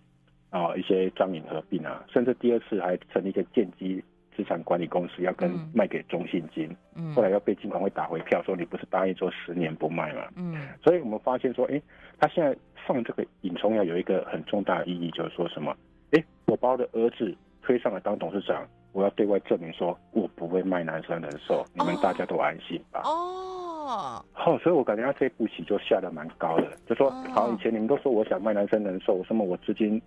[0.51, 4.01] 啊、哦，一些张颖合并啊，甚至第二次还成立一个建基
[4.34, 11.82] 资产管理公司，要跟卖给中信金，嗯，后来要被金管会打回票，说你不是答应说十年不卖嘛，嗯，所以我们发现说，哎，
[12.20, 12.56] 他现在
[12.88, 15.76] 放这个尹崇耀有一个很重大的意义，就是说什么？
[16.12, 17.36] 哎，我把我的儿子
[17.66, 23.01] 推上来当董事长，我要对外证明说我不会卖南山人寿，你们大家都安心吧。
[23.03, 30.01] 哦，好，所以我感觉他这步棋就下的蛮高的，就说好，以前你们都说我想卖南山人寿，什么我资金。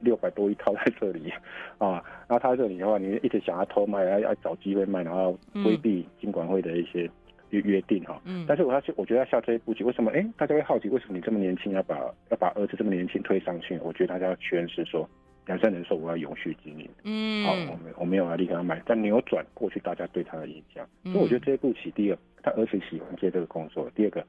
[0.00, 1.32] 六百多亿套在这里，
[1.78, 5.32] 啊，然后他在这里的话，你一直想要偷卖，要要找机会卖，然后
[5.64, 7.10] 规避金管会的一些
[7.48, 8.20] 约约定哈。
[8.26, 8.44] 嗯。
[8.46, 10.10] 但是我要去，我觉得要下这一步棋，为什么？
[10.10, 11.96] 哎，大家会好奇，为什么你这么年轻要把
[12.28, 13.78] 要把儿子这么年轻推上去？
[13.82, 15.08] 我觉得大家要诠释说，
[15.46, 16.90] 南山人寿我要永续经营。
[17.04, 17.44] 嗯。
[17.44, 20.86] 好，我没我没有要立刻要卖，但扭转过去大家对他的印象。
[21.04, 24.26] 所以我觉得这一步棋，第一个，他儿子喜欢接这个工作；第二个，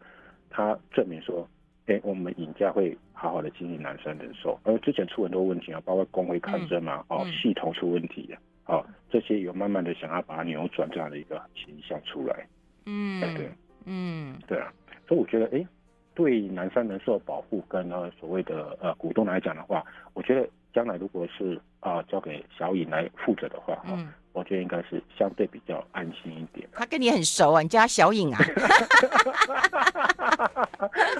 [0.50, 1.48] 他证明说。
[1.88, 12.46] 哎，我们尹家会好好的经营南山人寿，而之前出很多问题啊，包括工会抗争嘛，嗯、哦，系统出问题的，哦，这些有慢慢的想要把它扭转这样的一个形象出来，
[12.88, 13.50] 嗯，对，
[13.86, 14.70] 嗯，对啊，
[15.08, 15.66] 所以我觉得，哎，
[16.14, 19.82] 对南山人寿保护跟呃所谓的呃股东来讲的话，
[20.14, 20.46] 我觉得
[20.78, 24.14] 将来如果是啊、呃、交给小颖来负责的话，哈、嗯。
[24.34, 26.70] 我觉得应该是相对比较安心一点。
[26.72, 28.38] 他跟你很熟啊，你叫他小颖啊。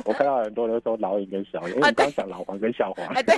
[0.06, 3.04] 我看到很多人都说老尹跟小尹，因为你刚讲老黄跟小黄。
[3.08, 3.36] 啊、对。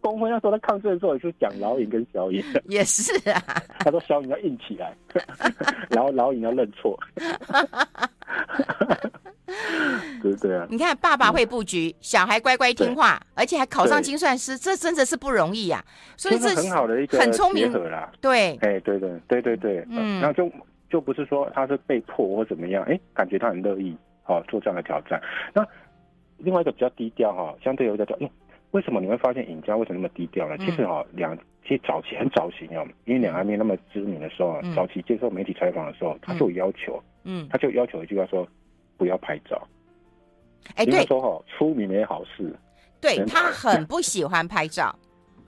[0.00, 2.40] 工会那时候在抗争的时候也是讲老尹跟小尹。
[2.66, 3.42] 也是啊。
[3.80, 4.96] 他说小尹要硬起来，
[5.90, 6.96] 然后老尹要认错。
[10.22, 10.66] 对对啊！
[10.70, 15.82] 你看，爸爸会布局，小孩乖乖听话，而且还考上精算师，这真的是不容易呀。
[16.16, 18.12] 所以这是很好的一个很聪明啦。
[18.20, 20.50] 对，哎，对对对对对，嗯，那就
[20.90, 25.20] 就不是说他是被迫或怎么样，哎，感觉他很乐意，好做这样的挑战。
[25.54, 25.66] 那
[26.36, 28.28] 另外一个比较低调哈，相对有一个叫，嗯，
[28.72, 30.58] 为什么你会发现尹家为什么那么低调呢？
[30.58, 31.34] 其实哈，两
[31.66, 38.46] 其实早期很早期哦，因为两岸没那么知名的时候，早期接受媒体采访的时候，他就有要求，嗯，他就要求一句话说。
[38.98, 39.66] 不要拍照，
[40.74, 42.54] 哎，对，说好出名没好事，
[43.00, 44.94] 对他很不喜欢拍照，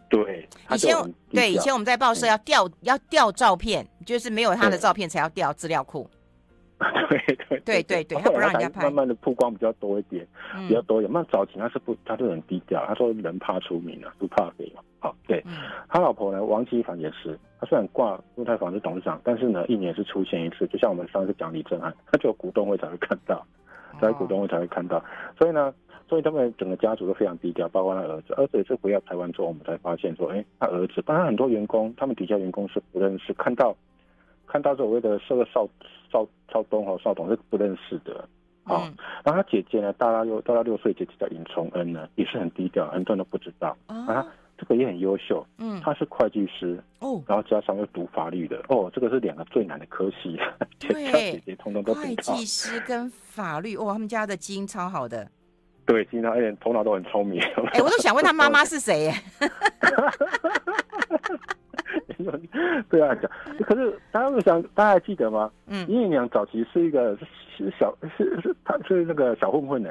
[0.08, 0.96] 对，以前
[1.30, 6.08] 对以前我们在报社要调要调照片，就是没有他的照片才要调资料库，
[7.08, 10.26] 对对对对对，他不让人家拍，慢慢的曝光比较多一点，
[10.66, 11.12] 比较多一点。
[11.12, 14.80] 那早期他是不，他就很低调，他说人怕出名啊，不怕肥嘛。
[14.98, 15.44] 好，对。
[15.88, 23.46] 他老婆呢，王基凡也是，他虽然挂陆太纺是董事长，但是呢，一年是出现一次，就像我们上次讲李正安，他就有股东会才会看到，
[24.00, 25.02] 在股东会才会看到，
[25.38, 25.74] 所以呢，
[26.08, 33.74] 所以他们整个家族都非常低调，包括他儿子，儿子也是回到台湾之后，我们才发现说，哎，他儿子，当然很多员工，他们底下员工是不认识，看到
[34.50, 35.68] 看到所谓的这个少
[36.10, 38.28] 少少东和少董是不认识的，
[38.64, 38.92] 啊，
[39.24, 43.76] 然后他姐姐呢，大他六大他六岁，姐姐叫尹崇恩呢，也是很低调，很多人都不知道。
[43.86, 44.26] 啊。
[44.58, 50.38] 这个也很优秀，嗯，他是会计师哦，然后加上又读法律的哦，这个是两个最难的科系，
[50.78, 55.26] 姐姐姐通通都会计师跟法律哦，他们家的基因超好的，
[55.86, 57.40] 对，基因而且头脑都很聪明。
[57.72, 59.04] 哎，我都想问他妈妈是谁。
[59.04, 59.14] 耶？
[62.88, 63.30] 对啊，讲，
[63.64, 65.50] 可是大家想，大家还记得吗？
[65.66, 67.16] 嗯，殷业良早期是一个
[67.56, 69.90] 是小是是他是那个小混混呢。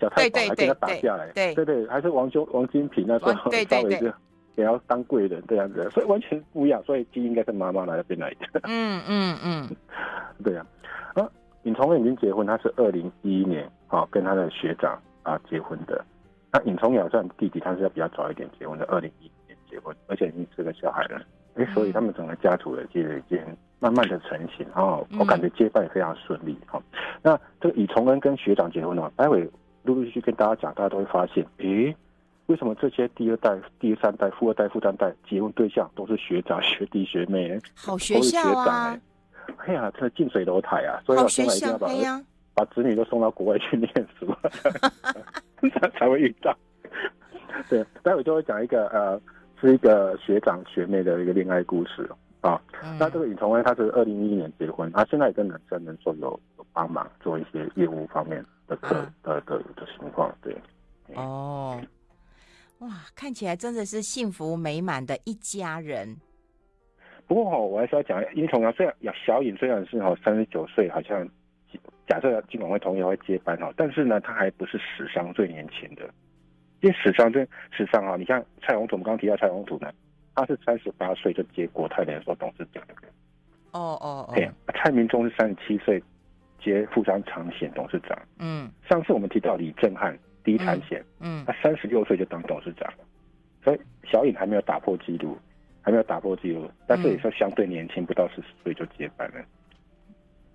[0.00, 4.12] 小太保还跟他打架来，对对对，还是王兄王金平那时候稍微就
[4.56, 8.60] 也要当贵人这样子，所以完全不一样，所以基因应该是妈妈那边来的。
[8.64, 9.68] 嗯嗯嗯，
[10.42, 10.66] 对啊，
[11.14, 11.30] 啊，
[11.62, 16.04] 尹崇恩已经结婚，他是二零一一年啊、哦、跟他的学长啊结婚的。
[16.52, 21.20] 那尹崇尧算弟弟，他是要比较早一点结婚的，二零一一年结婚，而且已经是个小孩了。
[21.56, 23.38] 哎，所以他们整个家族的这个已经
[23.78, 26.56] 慢慢的成型，然后我感觉接班也非常顺利。
[26.66, 29.48] 好、嗯，那这个以崇恩跟学长结婚了，待会
[29.82, 31.94] 陆陆续续跟大家讲，大家都会发现，诶，
[32.46, 37.58] 为什么这些第二代、第三代、富二代、富三代结婚对象都是学长、学弟、学妹？
[37.74, 38.98] 好学校啊！
[39.66, 41.00] 哎呀，这近水楼台啊！
[41.04, 41.88] 所以我现在一定要把
[42.54, 44.34] 把子女都送到国外去念书，
[45.70, 46.56] 才才会遇到。
[47.68, 49.20] 对，待会就会讲一个呃，
[49.60, 52.08] 是一个学长学妹的一个恋爱故事
[52.40, 52.60] 啊。
[52.82, 60.34] 嗯、那这个尹崇恩他是二零一一年结婚，他现在也跟男生能说有有帮忙做一些业务方面的的、嗯、的的，的情况。
[60.42, 60.56] 对，
[61.14, 61.80] 哦，
[62.80, 66.16] 哇，看起来真的是幸福美满的一家人。
[67.26, 71.26] 不过哈，我还是要讲，尹崇恩虽然小尹虽然是哈三十九岁，好像
[72.06, 76.02] 假设尽管会同意会接班哈，但是呢，他还不是史上最年轻的。
[76.84, 79.90] 因为史上这史上啊，你像蔡宏祖，我们刚刚提到蔡宏祖呢，
[80.34, 82.82] 他是三十八岁就接国泰联说董事长。
[83.70, 84.32] 哦哦哦。
[84.34, 86.02] 对，蔡明忠是三十七岁
[86.62, 88.18] 接富商长险董事长。
[88.38, 88.70] 嗯。
[88.86, 90.14] 上次我们提到李正汉
[90.44, 92.92] 第一产险，嗯，他三十六岁就当董事长，
[93.64, 95.38] 所以小颖还没有打破纪录。
[95.86, 99.44] 还没有打破纪录，但是也是相对年轻，嗯、不到四十岁就接班了。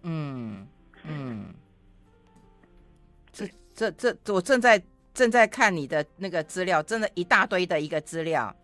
[0.02, 0.68] 嗯
[1.04, 1.54] 嗯，
[3.32, 4.82] 这这这，我正在
[5.14, 8.56] 正在看你的那个资料，真的一大堆的一个资料。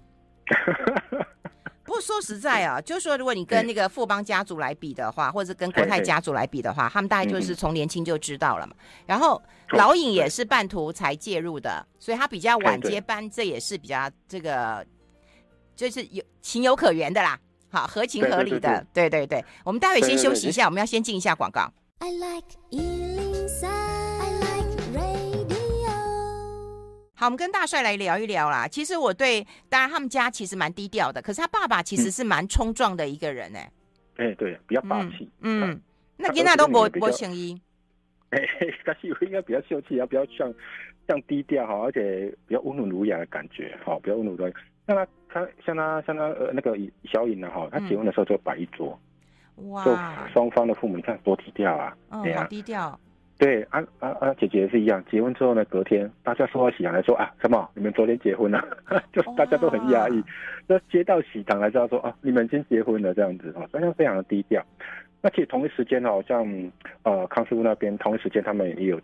[1.84, 8.76] 不过说实在啊， 就是说如果你跟那个富邦家族来比的话，或者是跟国泰家族来比的话，他们大概就是从年轻就知道了嘛。
[9.06, 14.86] 然后老尹也是半途才介入的，所以他比较晚接班，这也是比较这个。
[15.76, 17.38] 就是有情有可原的啦，
[17.70, 21.70] 好，合情合理的，对对对，我们待会先休息一下，我们要先进一下广告。
[22.00, 23.35] I like
[27.18, 28.68] 好，我们跟大帅来聊一聊啦。
[28.68, 33.72] 其实我对，当然他们家其实蛮低调的，可是他爸爸其实是蛮冲撞的一个人呢、欸。
[34.18, 35.32] 哎、嗯，对，比较霸气。
[35.40, 35.82] 嗯，嗯
[36.18, 37.60] 那跟他都不不行医。
[38.32, 38.42] 哎，
[38.86, 40.54] 但是应该比较秀气，要比较像
[41.08, 44.54] 像低调哈，而且比较温文儒雅的感觉，好，比较温文儒雅。
[44.86, 49.00] 像他，他像他，像他呃那个小颖呢哈，他结婚的时候就摆一桌，
[49.70, 49.96] 哇，就
[50.34, 53.00] 双方的父母你看多低调啊，嗯，好低调。
[53.38, 57.70] 对，啊啊啊，姐姐也是一样，结婚之后呢，隔天大家说到喜糖来说啊，什么？
[57.74, 58.64] 你们昨天结婚了，
[59.12, 60.24] 就大家都很压抑。
[60.68, 64.64] 那接到喜糖来知道说啊，你们已经结婚了这样子啊，大家非常的低调。
[65.22, 66.46] 那其实同一时间好，像
[67.04, 69.02] 呃康师傅那边同一时间他们也有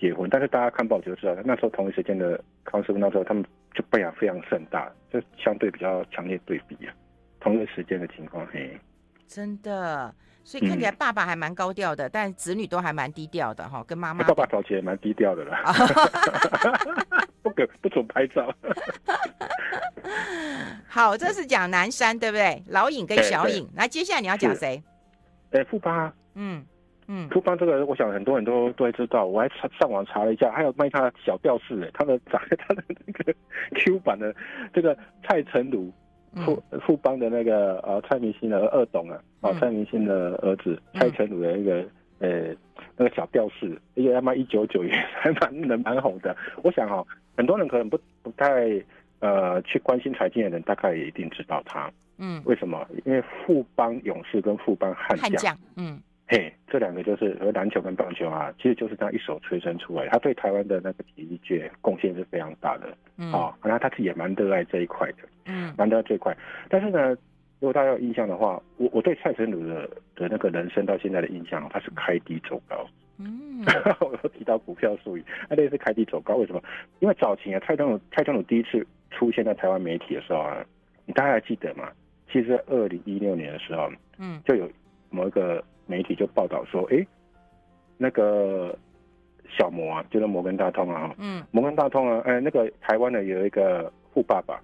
[0.00, 3.44] 结婚，但是大家看报纸就知道，那时候同一时间的康师傅那时候他们。
[3.74, 6.92] 就非常非常盛大，就相对比较强烈对比啊，
[7.38, 8.76] 同一个时间的情况，嘿，
[9.28, 10.12] 真的，
[10.48, 14.24] 所以看起来爸爸还蛮高调的，嗯、但子女都还蛮低调的哈，跟妈妈。
[14.24, 15.62] 爸爸早期也蛮低调的啦，
[17.44, 18.50] 不可不准拍照。
[20.88, 22.62] 好，这是讲南山对不对？
[22.68, 24.82] 老尹跟小尹，那，接下来你要讲谁？
[25.50, 26.10] 哎，富邦。
[26.34, 26.64] 嗯。
[27.10, 29.26] 嗯，富邦这个，我想很多人都都会知道。
[29.26, 33.34] 我还上上网查了一下，还有卖他的小吊饰，哎，他的长 他的那个
[33.76, 34.34] Q 版的
[34.72, 35.92] 这个蔡成儒，
[36.44, 41.84] 富富邦的那个呃蔡明星的二董啊，啊蔡明星的儿子蔡成儒的一个
[42.18, 42.54] 呃
[42.96, 46.36] 那个小吊饰，一个他妈一九九元，还蛮能蛮红的。
[46.62, 48.82] 我想哈、哦，很多人可能不不太
[49.20, 51.90] 呃去关心财经的人，大概也一定知道他。
[52.18, 52.86] 嗯，为什么？
[53.04, 56.00] 因为富邦勇士跟富邦悍将，嗯。
[56.30, 60.06] 嘿这两个就是和篮球跟棒球啊，其实就是这样一手催生出来。
[60.08, 66.36] 他对台湾的那个体育界贡献是非常大的，嗯，啊、哦，然后他自己也蛮热爱这一块的，嗯，蛮热爱这一块。
[66.68, 67.12] 但是呢，
[67.60, 73.64] 如果大家有印象的话，我我对蔡成儒的的那个人生到现在的印象，他是开低走高，嗯，
[74.00, 76.62] 我有提到股票术语，那类似开低走高，为什么？
[77.00, 80.62] 因为早期啊，蔡成儒蔡成儒第一次出现在台湾媒体的时候啊，
[81.06, 81.90] 你大家还记得吗？
[82.30, 84.70] 其实在二零一六年的时候，嗯，就有
[85.08, 85.64] 某一个。
[85.88, 87.04] 媒体就报道说，哎，
[87.96, 88.76] 那个
[89.48, 94.60] 小摩啊，就是摩根大通啊，嗯，摩根大通啊，哎，那个台湾的有一个富爸爸，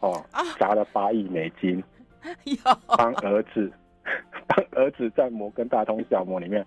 [0.00, 0.24] 哦，
[0.58, 1.82] 砸了八亿美金，
[2.96, 3.70] 帮儿子，
[4.46, 6.64] 帮儿子在摩根大通小摩里面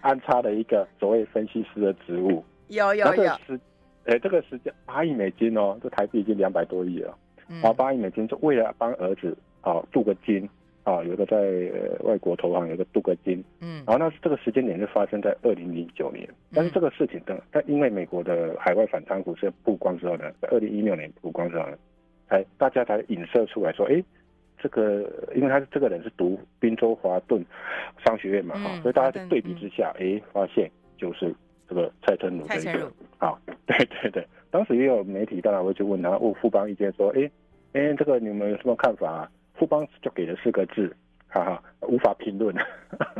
[0.00, 3.32] 安插了一个所谓分析师的职务，有有有，
[4.04, 7.18] 哎，这个时间八亿美金哦，这台币已经两百多亿了，
[7.48, 10.48] 然后八亿美金就为了帮儿子哦镀个金。
[10.82, 11.36] 啊，有一个在
[12.00, 21.76] 外国投行，有一个镀个金，嗯，然后那这个时间点就发生在二零零九年，但是这个事情的，但因为美国的海外反贪股是曝光之后呢，在二零一六年曝光之后呢，
[22.28, 24.02] 才大家才影射出来说，哎，
[24.58, 27.44] 这个，因为他这个人是读宾州华顿
[28.04, 31.34] 商学院嘛，哈、嗯，所以大家在对比之下，哎、嗯，发现就是
[31.68, 37.30] 这个蔡成儒的一个，啊，对对对，当时也有媒体当然会去问他，问富邦意见说，哎，
[37.74, 39.30] 哎，这个你们有什么看法啊？
[39.60, 40.90] 富邦就给了四个字，
[41.28, 42.56] 哈哈，无法评论，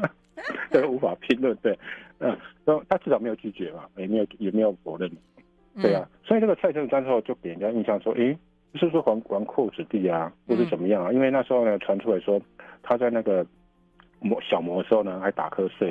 [0.73, 1.79] 对，无法评论，对，
[2.19, 2.35] 嗯，
[2.89, 5.09] 他至少没有拒绝嘛，也没有也没有否认，
[5.81, 8.35] 对啊，所以这个蔡成儒之后就给人家印象说，哎。
[8.73, 11.11] 不是说纨纨绔子弟啊，或是怎么样啊？
[11.11, 12.41] 嗯、因为那时候呢，传出来说
[12.85, 13.45] 他在那个
[14.21, 15.91] 模小模的时候呢，还打瞌睡。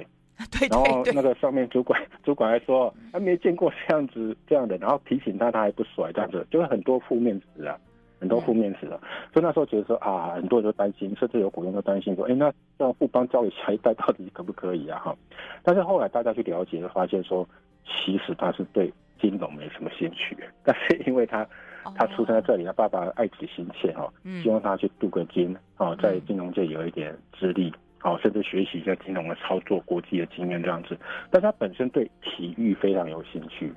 [0.49, 0.77] 对， 对，对。
[0.77, 7.77] 然后那个上面主管主管还说他没见过这样子这样的，然后提醒他他还不甩这样子，就是很多负面词啊，
[8.19, 8.99] 很多负面词啊。
[9.01, 14.99] 嗯、所以那时候觉得说啊，很多人都担心，甚至有股东都担心说，哎，那这样富邦交给下一代到底可不可以啊？
[14.99, 15.15] 哈。
[15.63, 17.47] 但是后来大家去了解，发现说
[17.85, 21.47] 其实他是对金融没什么兴趣， 但是因为他。
[21.95, 24.11] 他出生在这里，他爸爸爱子心切哈，
[24.43, 30.95] 希望他去镀个金，啊，在金融界有一点资历，哦，甚至学习一下金融的操作、国际的经验这样子。
[31.31, 33.73] 但他本身对体育非常有兴趣，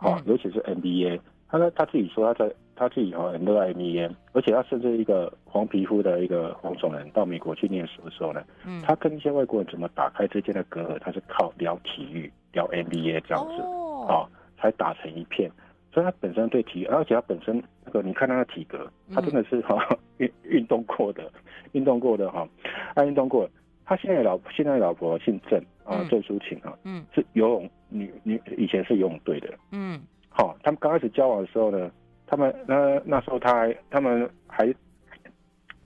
[0.00, 8.80] 哦，尤其是 NBA，他他自己说他在他自己哦很热爱迷烟而且他甚至一个黄皮肤的一个黄种人到美国去念书的时候呢，嗯。
[8.82, 15.50] 他跟一些外国人怎么打开之间的隔阂，他是靠聊体育、聊 NBA 这样子，哦，才打成一片。
[15.92, 19.76] 所以他本身对体育，而且他本身那个，你看他的体格，他真的是哈
[20.18, 21.30] 运运动过的，
[21.72, 22.46] 运动过的哈，
[22.94, 23.48] 他运动过。
[23.84, 29.98] 他现在老现在老婆姓郑啊，郑淑琴啊，嗯，是游泳女女，以前是游泳队的，嗯，
[30.28, 31.90] 好，他们刚开始交往的时候呢，
[32.28, 34.72] 他们那那时候他还他们还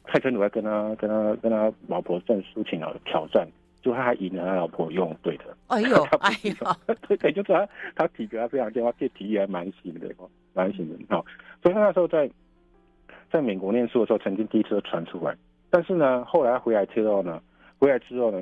[0.08, 3.48] 蔡成儒还跟他跟他跟他老婆郑淑琴啊挑战。
[3.80, 6.54] 就他还赢了他老婆游泳队的，哎呦， 哎呦，
[7.08, 10.06] 对对，就是他他体格还非常健，他对体力还蛮行的，
[10.54, 10.96] 蛮行的。
[11.08, 11.26] 好，
[11.60, 12.30] 所以他那时候在
[13.28, 15.36] 在美国念书的时候，曾经第一次传出来，
[15.68, 17.42] 但是呢，后来他回来之后呢，
[17.80, 18.40] 回来之后呢，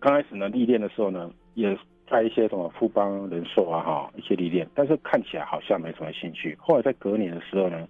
[0.00, 1.76] 刚开始呢历练的时候呢，也
[2.08, 6.56] 在一些什么富邦人寿啊哈一些历练，但是看起来好像没什么兴趣。
[6.60, 7.88] 后来在隔年的时候呢，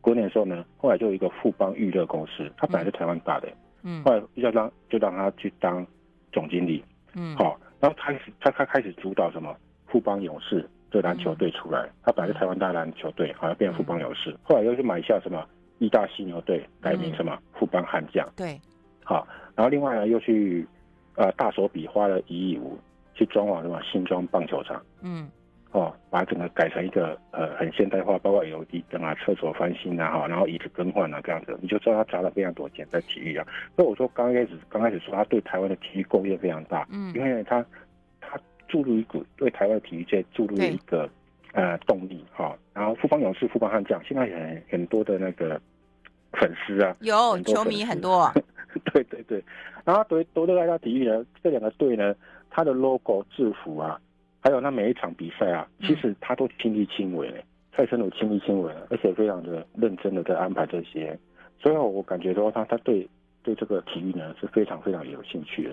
[0.00, 3.48] 隔年的时候呢，后来就有一个富邦娱乐公司，他本来是台湾大的。
[3.82, 5.86] 嗯，后来要让就让他去当
[6.32, 6.82] 总经理，
[7.14, 9.54] 嗯，好，然后开始他他开始主导什么
[9.86, 15.46] 富邦勇士这篮球队出来，嗯、他本来是台湾大篮球队，好像变成富邦勇士，嗯、后来又去买下什么
[15.78, 18.58] 义大犀牛队，改名什么富邦悍将，对，
[19.02, 20.66] 好，然后另外呢又去
[21.16, 22.78] 呃大手笔花了一亿五
[23.14, 25.28] 去装潢什么新庄棒球场，嗯。
[25.72, 33.44] 哦，把整个改成一个呃很现代化，包括 LED 灯啊、厕所翻新啊，哈，然后椅子更换啊，这样子，你就知道他砸了非常多钱在体育啊。
[33.74, 37.66] 所以我说刚开始刚开始说他对台湾的体育贡献非常大，嗯，因为他
[38.20, 38.38] 他
[38.68, 41.10] 注入一股对台湾的体育界注入了一个
[41.54, 42.56] 呃动力哈。
[42.72, 45.60] 然后富邦勇士、富邦悍将现在很很多的那个
[46.34, 48.32] 粉丝啊，有球迷很多，
[48.94, 49.42] 对对对。
[49.84, 52.14] 然后对多热爱他体育呢，这两个队呢，
[52.54, 54.00] 他的 logo 制服啊。
[54.40, 57.42] 还有那每一场比赛啊，其实他都亲力亲为，
[57.72, 61.18] 蔡成儒亲力亲为，而且非常的认真的在安排这些，
[61.58, 63.08] 所以我感觉说他他对
[63.42, 65.70] 对这个体育呢是非常非常有兴趣的。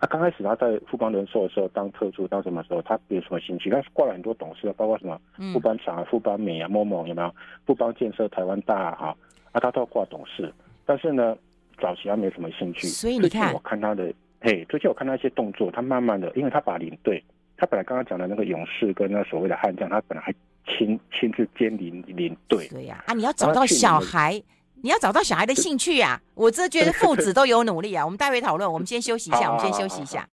[0.00, 5.16] 啊，刚开始他在富邦人寿的时候当特助，当什么时候他没有什么兴趣，但是挂了很多董事，包括什么
[5.52, 7.32] 富邦茶、富邦美啊、某某有没有？
[7.64, 9.16] 富邦建设、台湾大哈
[9.52, 10.52] 啊，他都要挂董事，
[10.84, 11.36] 但是呢，
[11.78, 12.88] 早期他没什么兴趣。
[12.88, 17.22] 所以你看，我看他的，嘿，最近我看到一些动作，他慢慢的，因为他把领队。
[17.58, 20.34] 他本来刚刚讲的那个勇士跟那所谓的悍将，他本来还
[20.66, 22.66] 亲亲自兼领领队。
[22.68, 24.42] 对呀，啊，你要找到小孩，
[24.80, 26.18] 你要找到小孩的兴趣啊！
[26.34, 28.02] 我这觉得父子都有努力啊。
[28.02, 30.26] 我们待会讨论，我们先休息一下，我们先休息一下。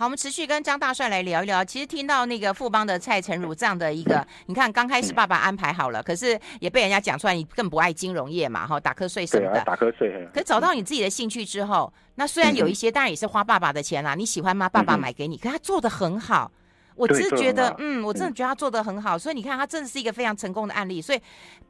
[0.00, 1.62] 好，我们持续跟张大帅来聊一聊。
[1.62, 9.62] 其实听到那个富邦的蔡成儒这样的一个，你看刚开始爸爸安排好了，可是也被人家讲出来，你更不爱金融业嘛，哈，打瞌睡什么的。
[9.62, 10.26] 打瞌睡。
[10.32, 14.14] 可是找到你自己的兴趣之后，那虽然有一些，当然也是花爸爸的钱啦。
[14.14, 14.66] 你喜欢吗？
[14.70, 16.50] 爸爸买给你，可他做的很好。
[16.94, 19.18] 我只是觉得，嗯，我真的觉得他做的很好。
[19.18, 21.02] 所以你看，他真的是一个非常成功的案例。
[21.02, 21.20] 所以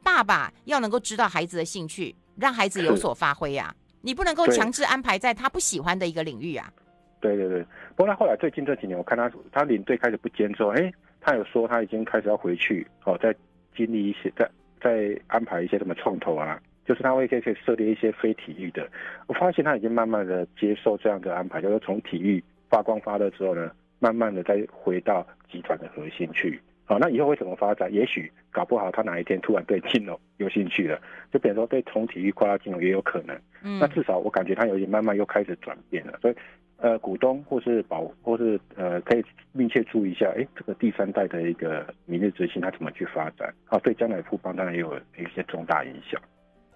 [0.01, 3.75] 爸爸要能够知道孩子的兴趣，让孩子有所发挥呀。
[4.03, 6.71] 你不能够强制安排在他不喜欢的一个领域啊。
[7.19, 7.63] 对对对，
[7.95, 13.35] 不过他后来最近这几年，我看他他领队开始不兼之后，哎，他有说他已经开始要回去哦，在
[13.75, 14.49] 经历一些，在
[14.81, 18.87] 在安排一些什么创投啊，就是他会可以可以设立一些非体育的。
[19.27, 26.59] 我发现他已经慢慢的接受这样的安排，就是从体育发光发热之后呢，慢慢的再回到集团的核心去。
[26.85, 27.91] 好，那以后会怎么发展？
[27.91, 30.99] 也许搞不好他哪一天突然对金融有兴趣了，
[31.31, 33.35] 就比如说对从体育跨到金融也有可能。
[33.63, 36.35] 嗯，那至少我感觉他有点慢慢又开始转变了，所以。
[36.83, 43.77] 呃股东或是保或是呃可以密切注意一下，哎，这个第三代的一个明日之星它怎么去发展啊？
[43.83, 46.19] 对将来富邦当然也有一些重大影响。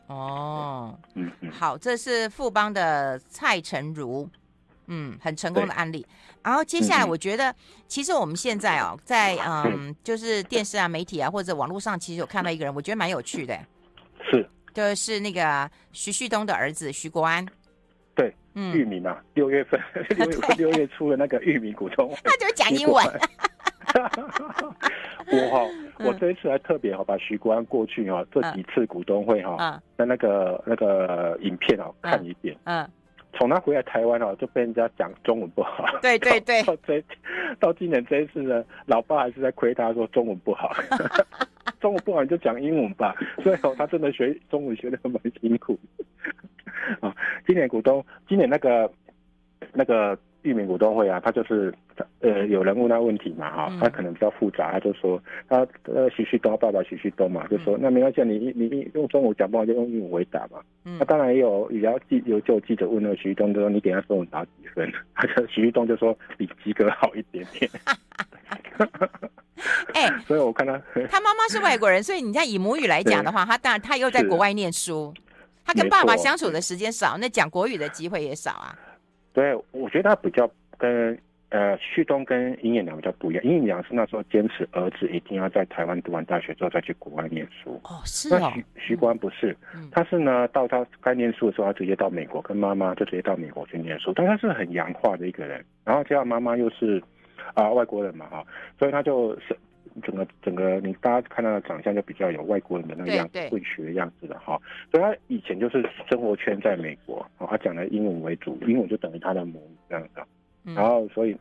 [0.05, 4.29] 哦，嗯嗯，好，这是富邦的蔡成儒。
[4.87, 6.05] 嗯，很成功的案例。
[6.43, 7.53] 然后接下来，我觉得
[7.87, 13.57] 其实我们现在哦，在嗯，就是电视啊、媒体啊或者网络上，其实有看到一个人，我觉得蛮有趣的。
[14.29, 17.45] 是，就是那个徐旭东的儿子徐国安。
[18.13, 19.79] 对，嗯，裕民啊，六月份
[20.17, 23.05] 六月 六月初的那个玉米股东会，他就讲英文。
[25.27, 25.65] 我哈，
[25.99, 32.55] 我这一次还特别哈，把徐国安过去哈这几次股东会哈的那个那个影片啊看一遍。
[32.65, 32.87] 嗯。
[33.37, 35.85] 从他回来台湾哦，就被人家讲中文不好。
[36.01, 36.61] 对对对。
[36.65, 37.03] 到这
[37.59, 40.71] 到今年这一次呢，老爸还是在亏他说中文不好。
[41.79, 43.15] 中文不好你就讲英文吧。
[43.43, 45.77] 所以哦，他真的学中文学的蛮辛苦。
[46.99, 47.15] 啊，
[47.45, 48.91] 今年股东，今年那个
[49.73, 50.17] 那个。
[50.49, 51.73] 裕民股东会啊，他就是
[52.19, 60.59] 呃有人问他问题嘛哈，他可能比较复杂，他就说他呃徐旭东爸爸徐旭东嘛，就说那没关系，你你用中文讲不好就用英文回答嘛。
[60.83, 64.91] 那当然也有也要记有就有记者问那个徐旭东，就说你等下中文打几分？
[65.15, 67.69] 他就徐旭东就说比及格好一点点。
[69.93, 70.73] 哎，所以我看他
[71.09, 75.13] 他妈妈是外国人，所以你看以母语来讲的话，他当然他又在国外念书，
[75.65, 78.75] 他跟爸爸相处的时间少，那讲国语的机会也少啊。
[79.35, 81.15] 对，我觉得他比较跟
[81.49, 83.43] 呃旭东跟殷艳良比较不一样。
[83.43, 87.79] 殷艳良是那时候坚持儿子一定要在台湾读完大学之后再去国外念书。
[87.83, 88.39] 哦，是哦。
[88.39, 94.13] 那徐徐光不是，嗯、他是呢到他该念书的时候，他直接到美国，跟妈妈就直接到美国去念书。
[94.15, 97.03] 但他是很洋化的一个人，然后加上妈妈又是
[97.53, 98.43] 啊、呃、外国人嘛哈，
[98.79, 99.55] 所以他就是。
[100.03, 104.59] 整个整个，你大家看到的长相就比较有外国人的那个样子，混血的样子的哈。
[104.91, 110.21] 所以他以前就是生活圈在美国，他讲的英文为主，英文就等于他的母语这样子。
[110.63, 111.37] 然后所以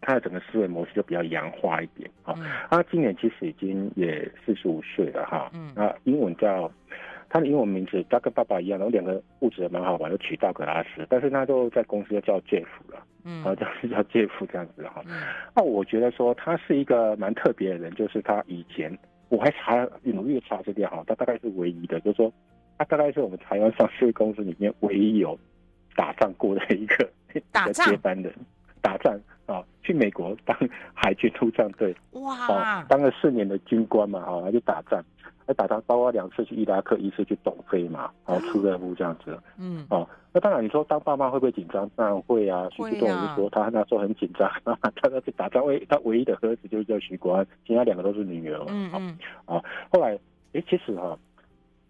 [0.00, 2.10] 他的整个思维模式就比较洋化一点。
[2.22, 2.34] 哈，
[2.70, 5.50] 他今年其实已经也四十五岁了哈。
[5.54, 5.72] 嗯。
[5.74, 6.70] 那英文叫
[7.32, 13.02] 他的英文名字，他跟爸爸一样，然后两个物质也蛮好玩，就取道格拉斯，但是他都在公司就叫 Jeff 了。
[13.24, 15.02] 嗯，啊，叫叫姐夫这样子哈。
[15.56, 18.94] 那我觉得说他是一个蛮特别的人，就是他以前
[19.30, 22.30] 我还查努力查这点哈，他大概是唯一的，就是说
[22.76, 25.38] 他大概是我们台湾上市公司里面唯一有
[25.96, 27.08] 打仗过的一个
[27.50, 28.30] 打仗接班人，
[28.82, 30.56] 打仗啊，去美国当
[30.94, 35.02] 海军陆战队哇，当了四年的军官嘛哈，去打仗。
[35.44, 39.36] 还打仗，包括两次去伊拉克，一次去东非嘛，然后出任务这样子。
[39.58, 41.90] 嗯，哦，那当然，你说当爸妈会不会紧张？
[41.96, 42.68] 当然会啊。
[42.70, 48.64] 徐旭东就说他那时候很紧张，啊、 他他去打仗，唯他唯一的儿子就是叫徐国安，其他两个都是女儿。
[48.68, 49.18] 嗯嗯。
[49.44, 50.16] 啊，后来，
[50.52, 51.18] 哎，其实哈、啊，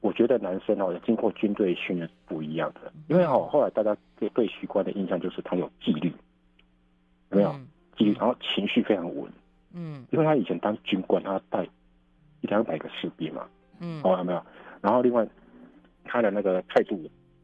[0.01, 6.11] 我觉得男生哦，经过军队训练是不一样的，因为哦，后来大家对对徐国安的印象就是他有纪律，
[7.33, 7.55] 有没有
[7.97, 8.15] 纪律？
[8.15, 9.31] 然后情绪非常稳。
[9.75, 10.07] 嗯。
[10.11, 11.67] 因为他以前当军官，他带。
[12.45, 13.47] 一两百个士兵嘛，
[13.79, 14.43] 嗯，哦，有没有？
[14.81, 15.25] 然后另外，
[16.03, 17.01] 他的那个态度，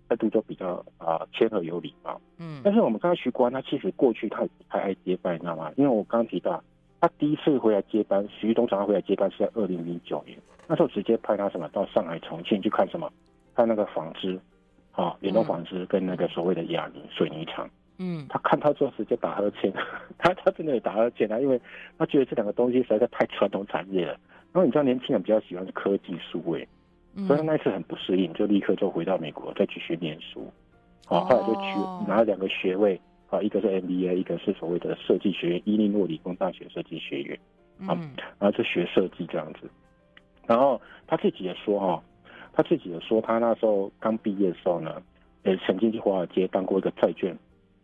[0.09, 2.61] 态度就比较啊谦和有礼貌，嗯。
[2.65, 5.71] 但是我们看到徐国安，他其实过去他也不太爱接班，你知道吗？
[5.77, 6.61] 因为我刚刚提到，
[7.01, 10.37] 他第一次回来接班，徐董事长回来接班是在二零零九年，
[10.67, 13.09] 那时候直接派他什么到上海、重庆去看什么，
[13.55, 14.37] 看那个纺织，
[14.91, 19.73] 啊，联动纺织跟那个所谓的亚泥水泥厂，嗯，他看他做直接 打呵欠，
[20.19, 21.61] 他他真的也打呵欠啊，因为
[21.99, 24.13] 他觉得这两个东西实在是太传统产业了。
[24.53, 26.67] 然后你知道年轻人比较喜欢科技数位，
[27.27, 30.51] 所以他那一次很不适应，就立刻就回到美国再继续念书，
[31.07, 37.39] 啊，后来就去拿了两个学位，啊，一个是 MBA，一个是所谓的设计学院，伊利诺理工大学设计学院，
[37.87, 37.99] 啊，
[38.39, 39.69] 然后就学设计这样子。
[40.47, 42.03] 然后他自己也说哈，
[42.55, 45.03] 他自己也说他那时候刚毕业的时候呢，
[45.45, 47.37] 也曾经去华尔街当过一个债券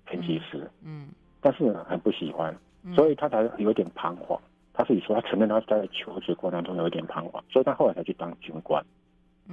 [0.07, 1.09] 分析师，嗯，
[1.41, 2.55] 但是呢很不喜欢，
[2.95, 4.41] 所以他才有点彷徨。
[4.73, 8.85] 他自己说，他承认他在求职过程当中有一点彷徨，所以他后来才去当军官，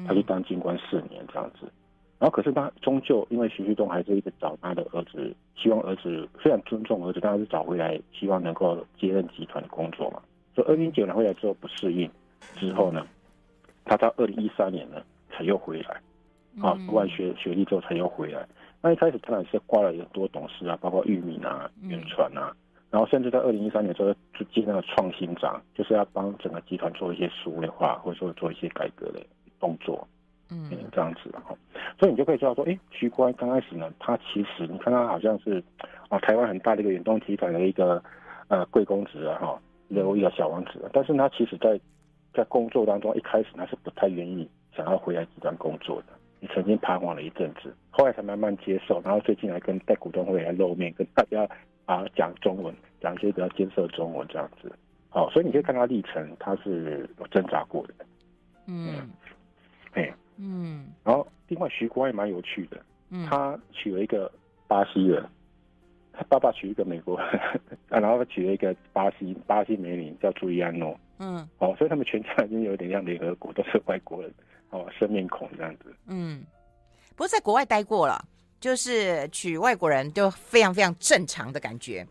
[0.08, 1.72] 他去当军官四年这样子。
[2.18, 10.22] 然后可是他终究因为徐旭东还是一直找他的儿子，希望儿子非常尊重儿子，但是找回来，希望能够接任集团的工作嘛。
[10.56, 12.10] 所以二零九年回来之后不适应，
[12.56, 13.06] 之后呢，
[13.86, 16.02] 他到二零一三年呢才又回来，
[16.62, 18.48] 啊，读完学学历之后才又回来。
[18.82, 22.56] 那一开始当然是挂了很多董事啊，包括裕民啊、远传啊。
[22.90, 29.20] 然后甚至在二零一三年的时候就接那个创新长，就是要帮整个集团做一些数位化，或者说做一些改革的
[29.62, 30.06] 动作，
[30.50, 31.56] 嗯，这样子的哈。
[31.98, 35.64] 所以你就可以知道说，哎，徐国安刚开始呢，他其实你看他好像是
[36.10, 38.04] 啊台湾很大的一个远东集团的一个
[38.50, 41.80] 呃贵公子啊哈，有一个小王子，但是他其实在
[42.34, 46.08] 在工作当中一开始他是不太愿意想要回来集团工作的，
[46.42, 51.48] 你曾经彷徨了一阵子，后来才慢慢接受，然后最近来跟在股东会来露面，跟大家
[51.86, 54.70] 啊讲中文，讲一些比较艰涩中文这样子。
[55.10, 57.94] 好，所以你可以看他历程，他是有挣扎过的。
[58.66, 59.08] 嗯，
[59.94, 62.82] 哎，嗯，然后另外徐国安也蛮有趣的，
[63.12, 64.32] 嗯，他娶了一个
[64.68, 65.24] 巴西人，
[66.12, 67.30] 他爸爸娶一个美国人，
[67.90, 71.00] 啊，然后他娶了一个巴西巴西美女叫朱利安诺。
[71.20, 74.34] 嗯，哦，所以他们全家已经有点像联合国，都是外国人，
[74.72, 75.96] 哦，生面孔这样子。
[76.08, 76.44] 嗯，
[77.12, 78.20] 不过在国外待过了，
[78.60, 82.06] 就是娶外国人就非常非常正常的感觉。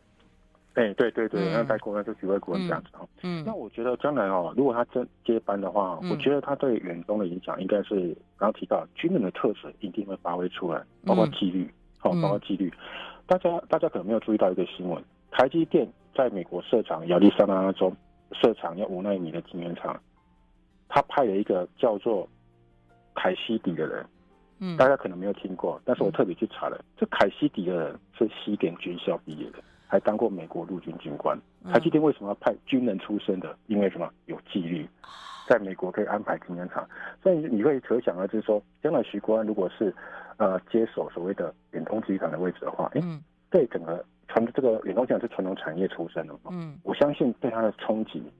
[0.74, 3.08] 哎、欸，对对对，嗯、那待国外就娶外国人这样子哦。
[3.22, 12.72] 嗯，那我觉得将来哦，如果他真接班的话，嗯、我觉得他对远东的影响应该是刚刚提到军人的特质一定会发挥出来，包括纪律，好、嗯，包括纪律。
[13.26, 15.02] 大家大家可能没有注意到一个新闻，
[15.32, 17.92] 台积电在美国设厂亚利桑那州。
[18.40, 20.00] 设厂要五纳米的晶圆厂，
[20.88, 22.28] 他派了一个叫做
[23.14, 24.06] 凯西迪的人，
[24.58, 31.38] 嗯，大家可能没有听过，但是我特别去查了，嗯、这凯西迪的人是西点军校毕业的，还当过美国陆军军官。
[31.72, 33.56] 台积电为什么要派军人出身的？
[33.66, 34.10] 因为什么？
[34.26, 34.88] 有纪律，
[35.48, 36.88] 在美国可以安排晶圆厂，
[37.22, 39.94] 所以你会可想而知说，将来徐国安如果是
[40.38, 44.04] 呃接手所谓的远东集团的位置的话，哎、欸，对整个。
[44.32, 46.52] 传这个远东集团是传统产业出身的嘛？
[46.52, 48.30] 嗯，我相信对他的冲击，好、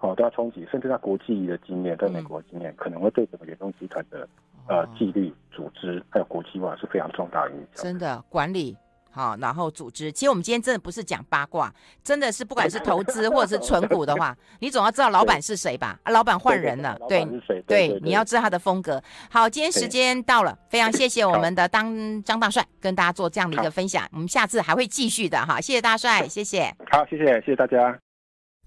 [0.00, 4.28] 哦，对他冲击，甚至他国际的经验，在美国的经验，嗯、可能会对整个远东集团的
[4.68, 7.84] 呃纪律、组织还有国际化是非常重大的影响。
[7.84, 8.76] 真的管理。
[9.10, 10.12] 好，然后组织。
[10.12, 11.74] 其实我们今天真的不是讲八卦，
[12.04, 15.98] 真的是不管是投资或者是存股的话，你总要知道老板是谁吧？
[16.04, 17.26] 啊，老板换人了，对
[17.66, 19.02] 对，你要知道他的风格。
[19.28, 26.72] 好，今天时间到了，非常谢谢我们的当张大帅跟大家做这样的一个分享，我们下次还会继续的哈，谢谢大帅，谢谢。
[26.90, 27.98] 好，谢谢，谢谢大家。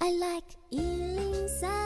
[0.03, 1.80] I like Ealing Sound.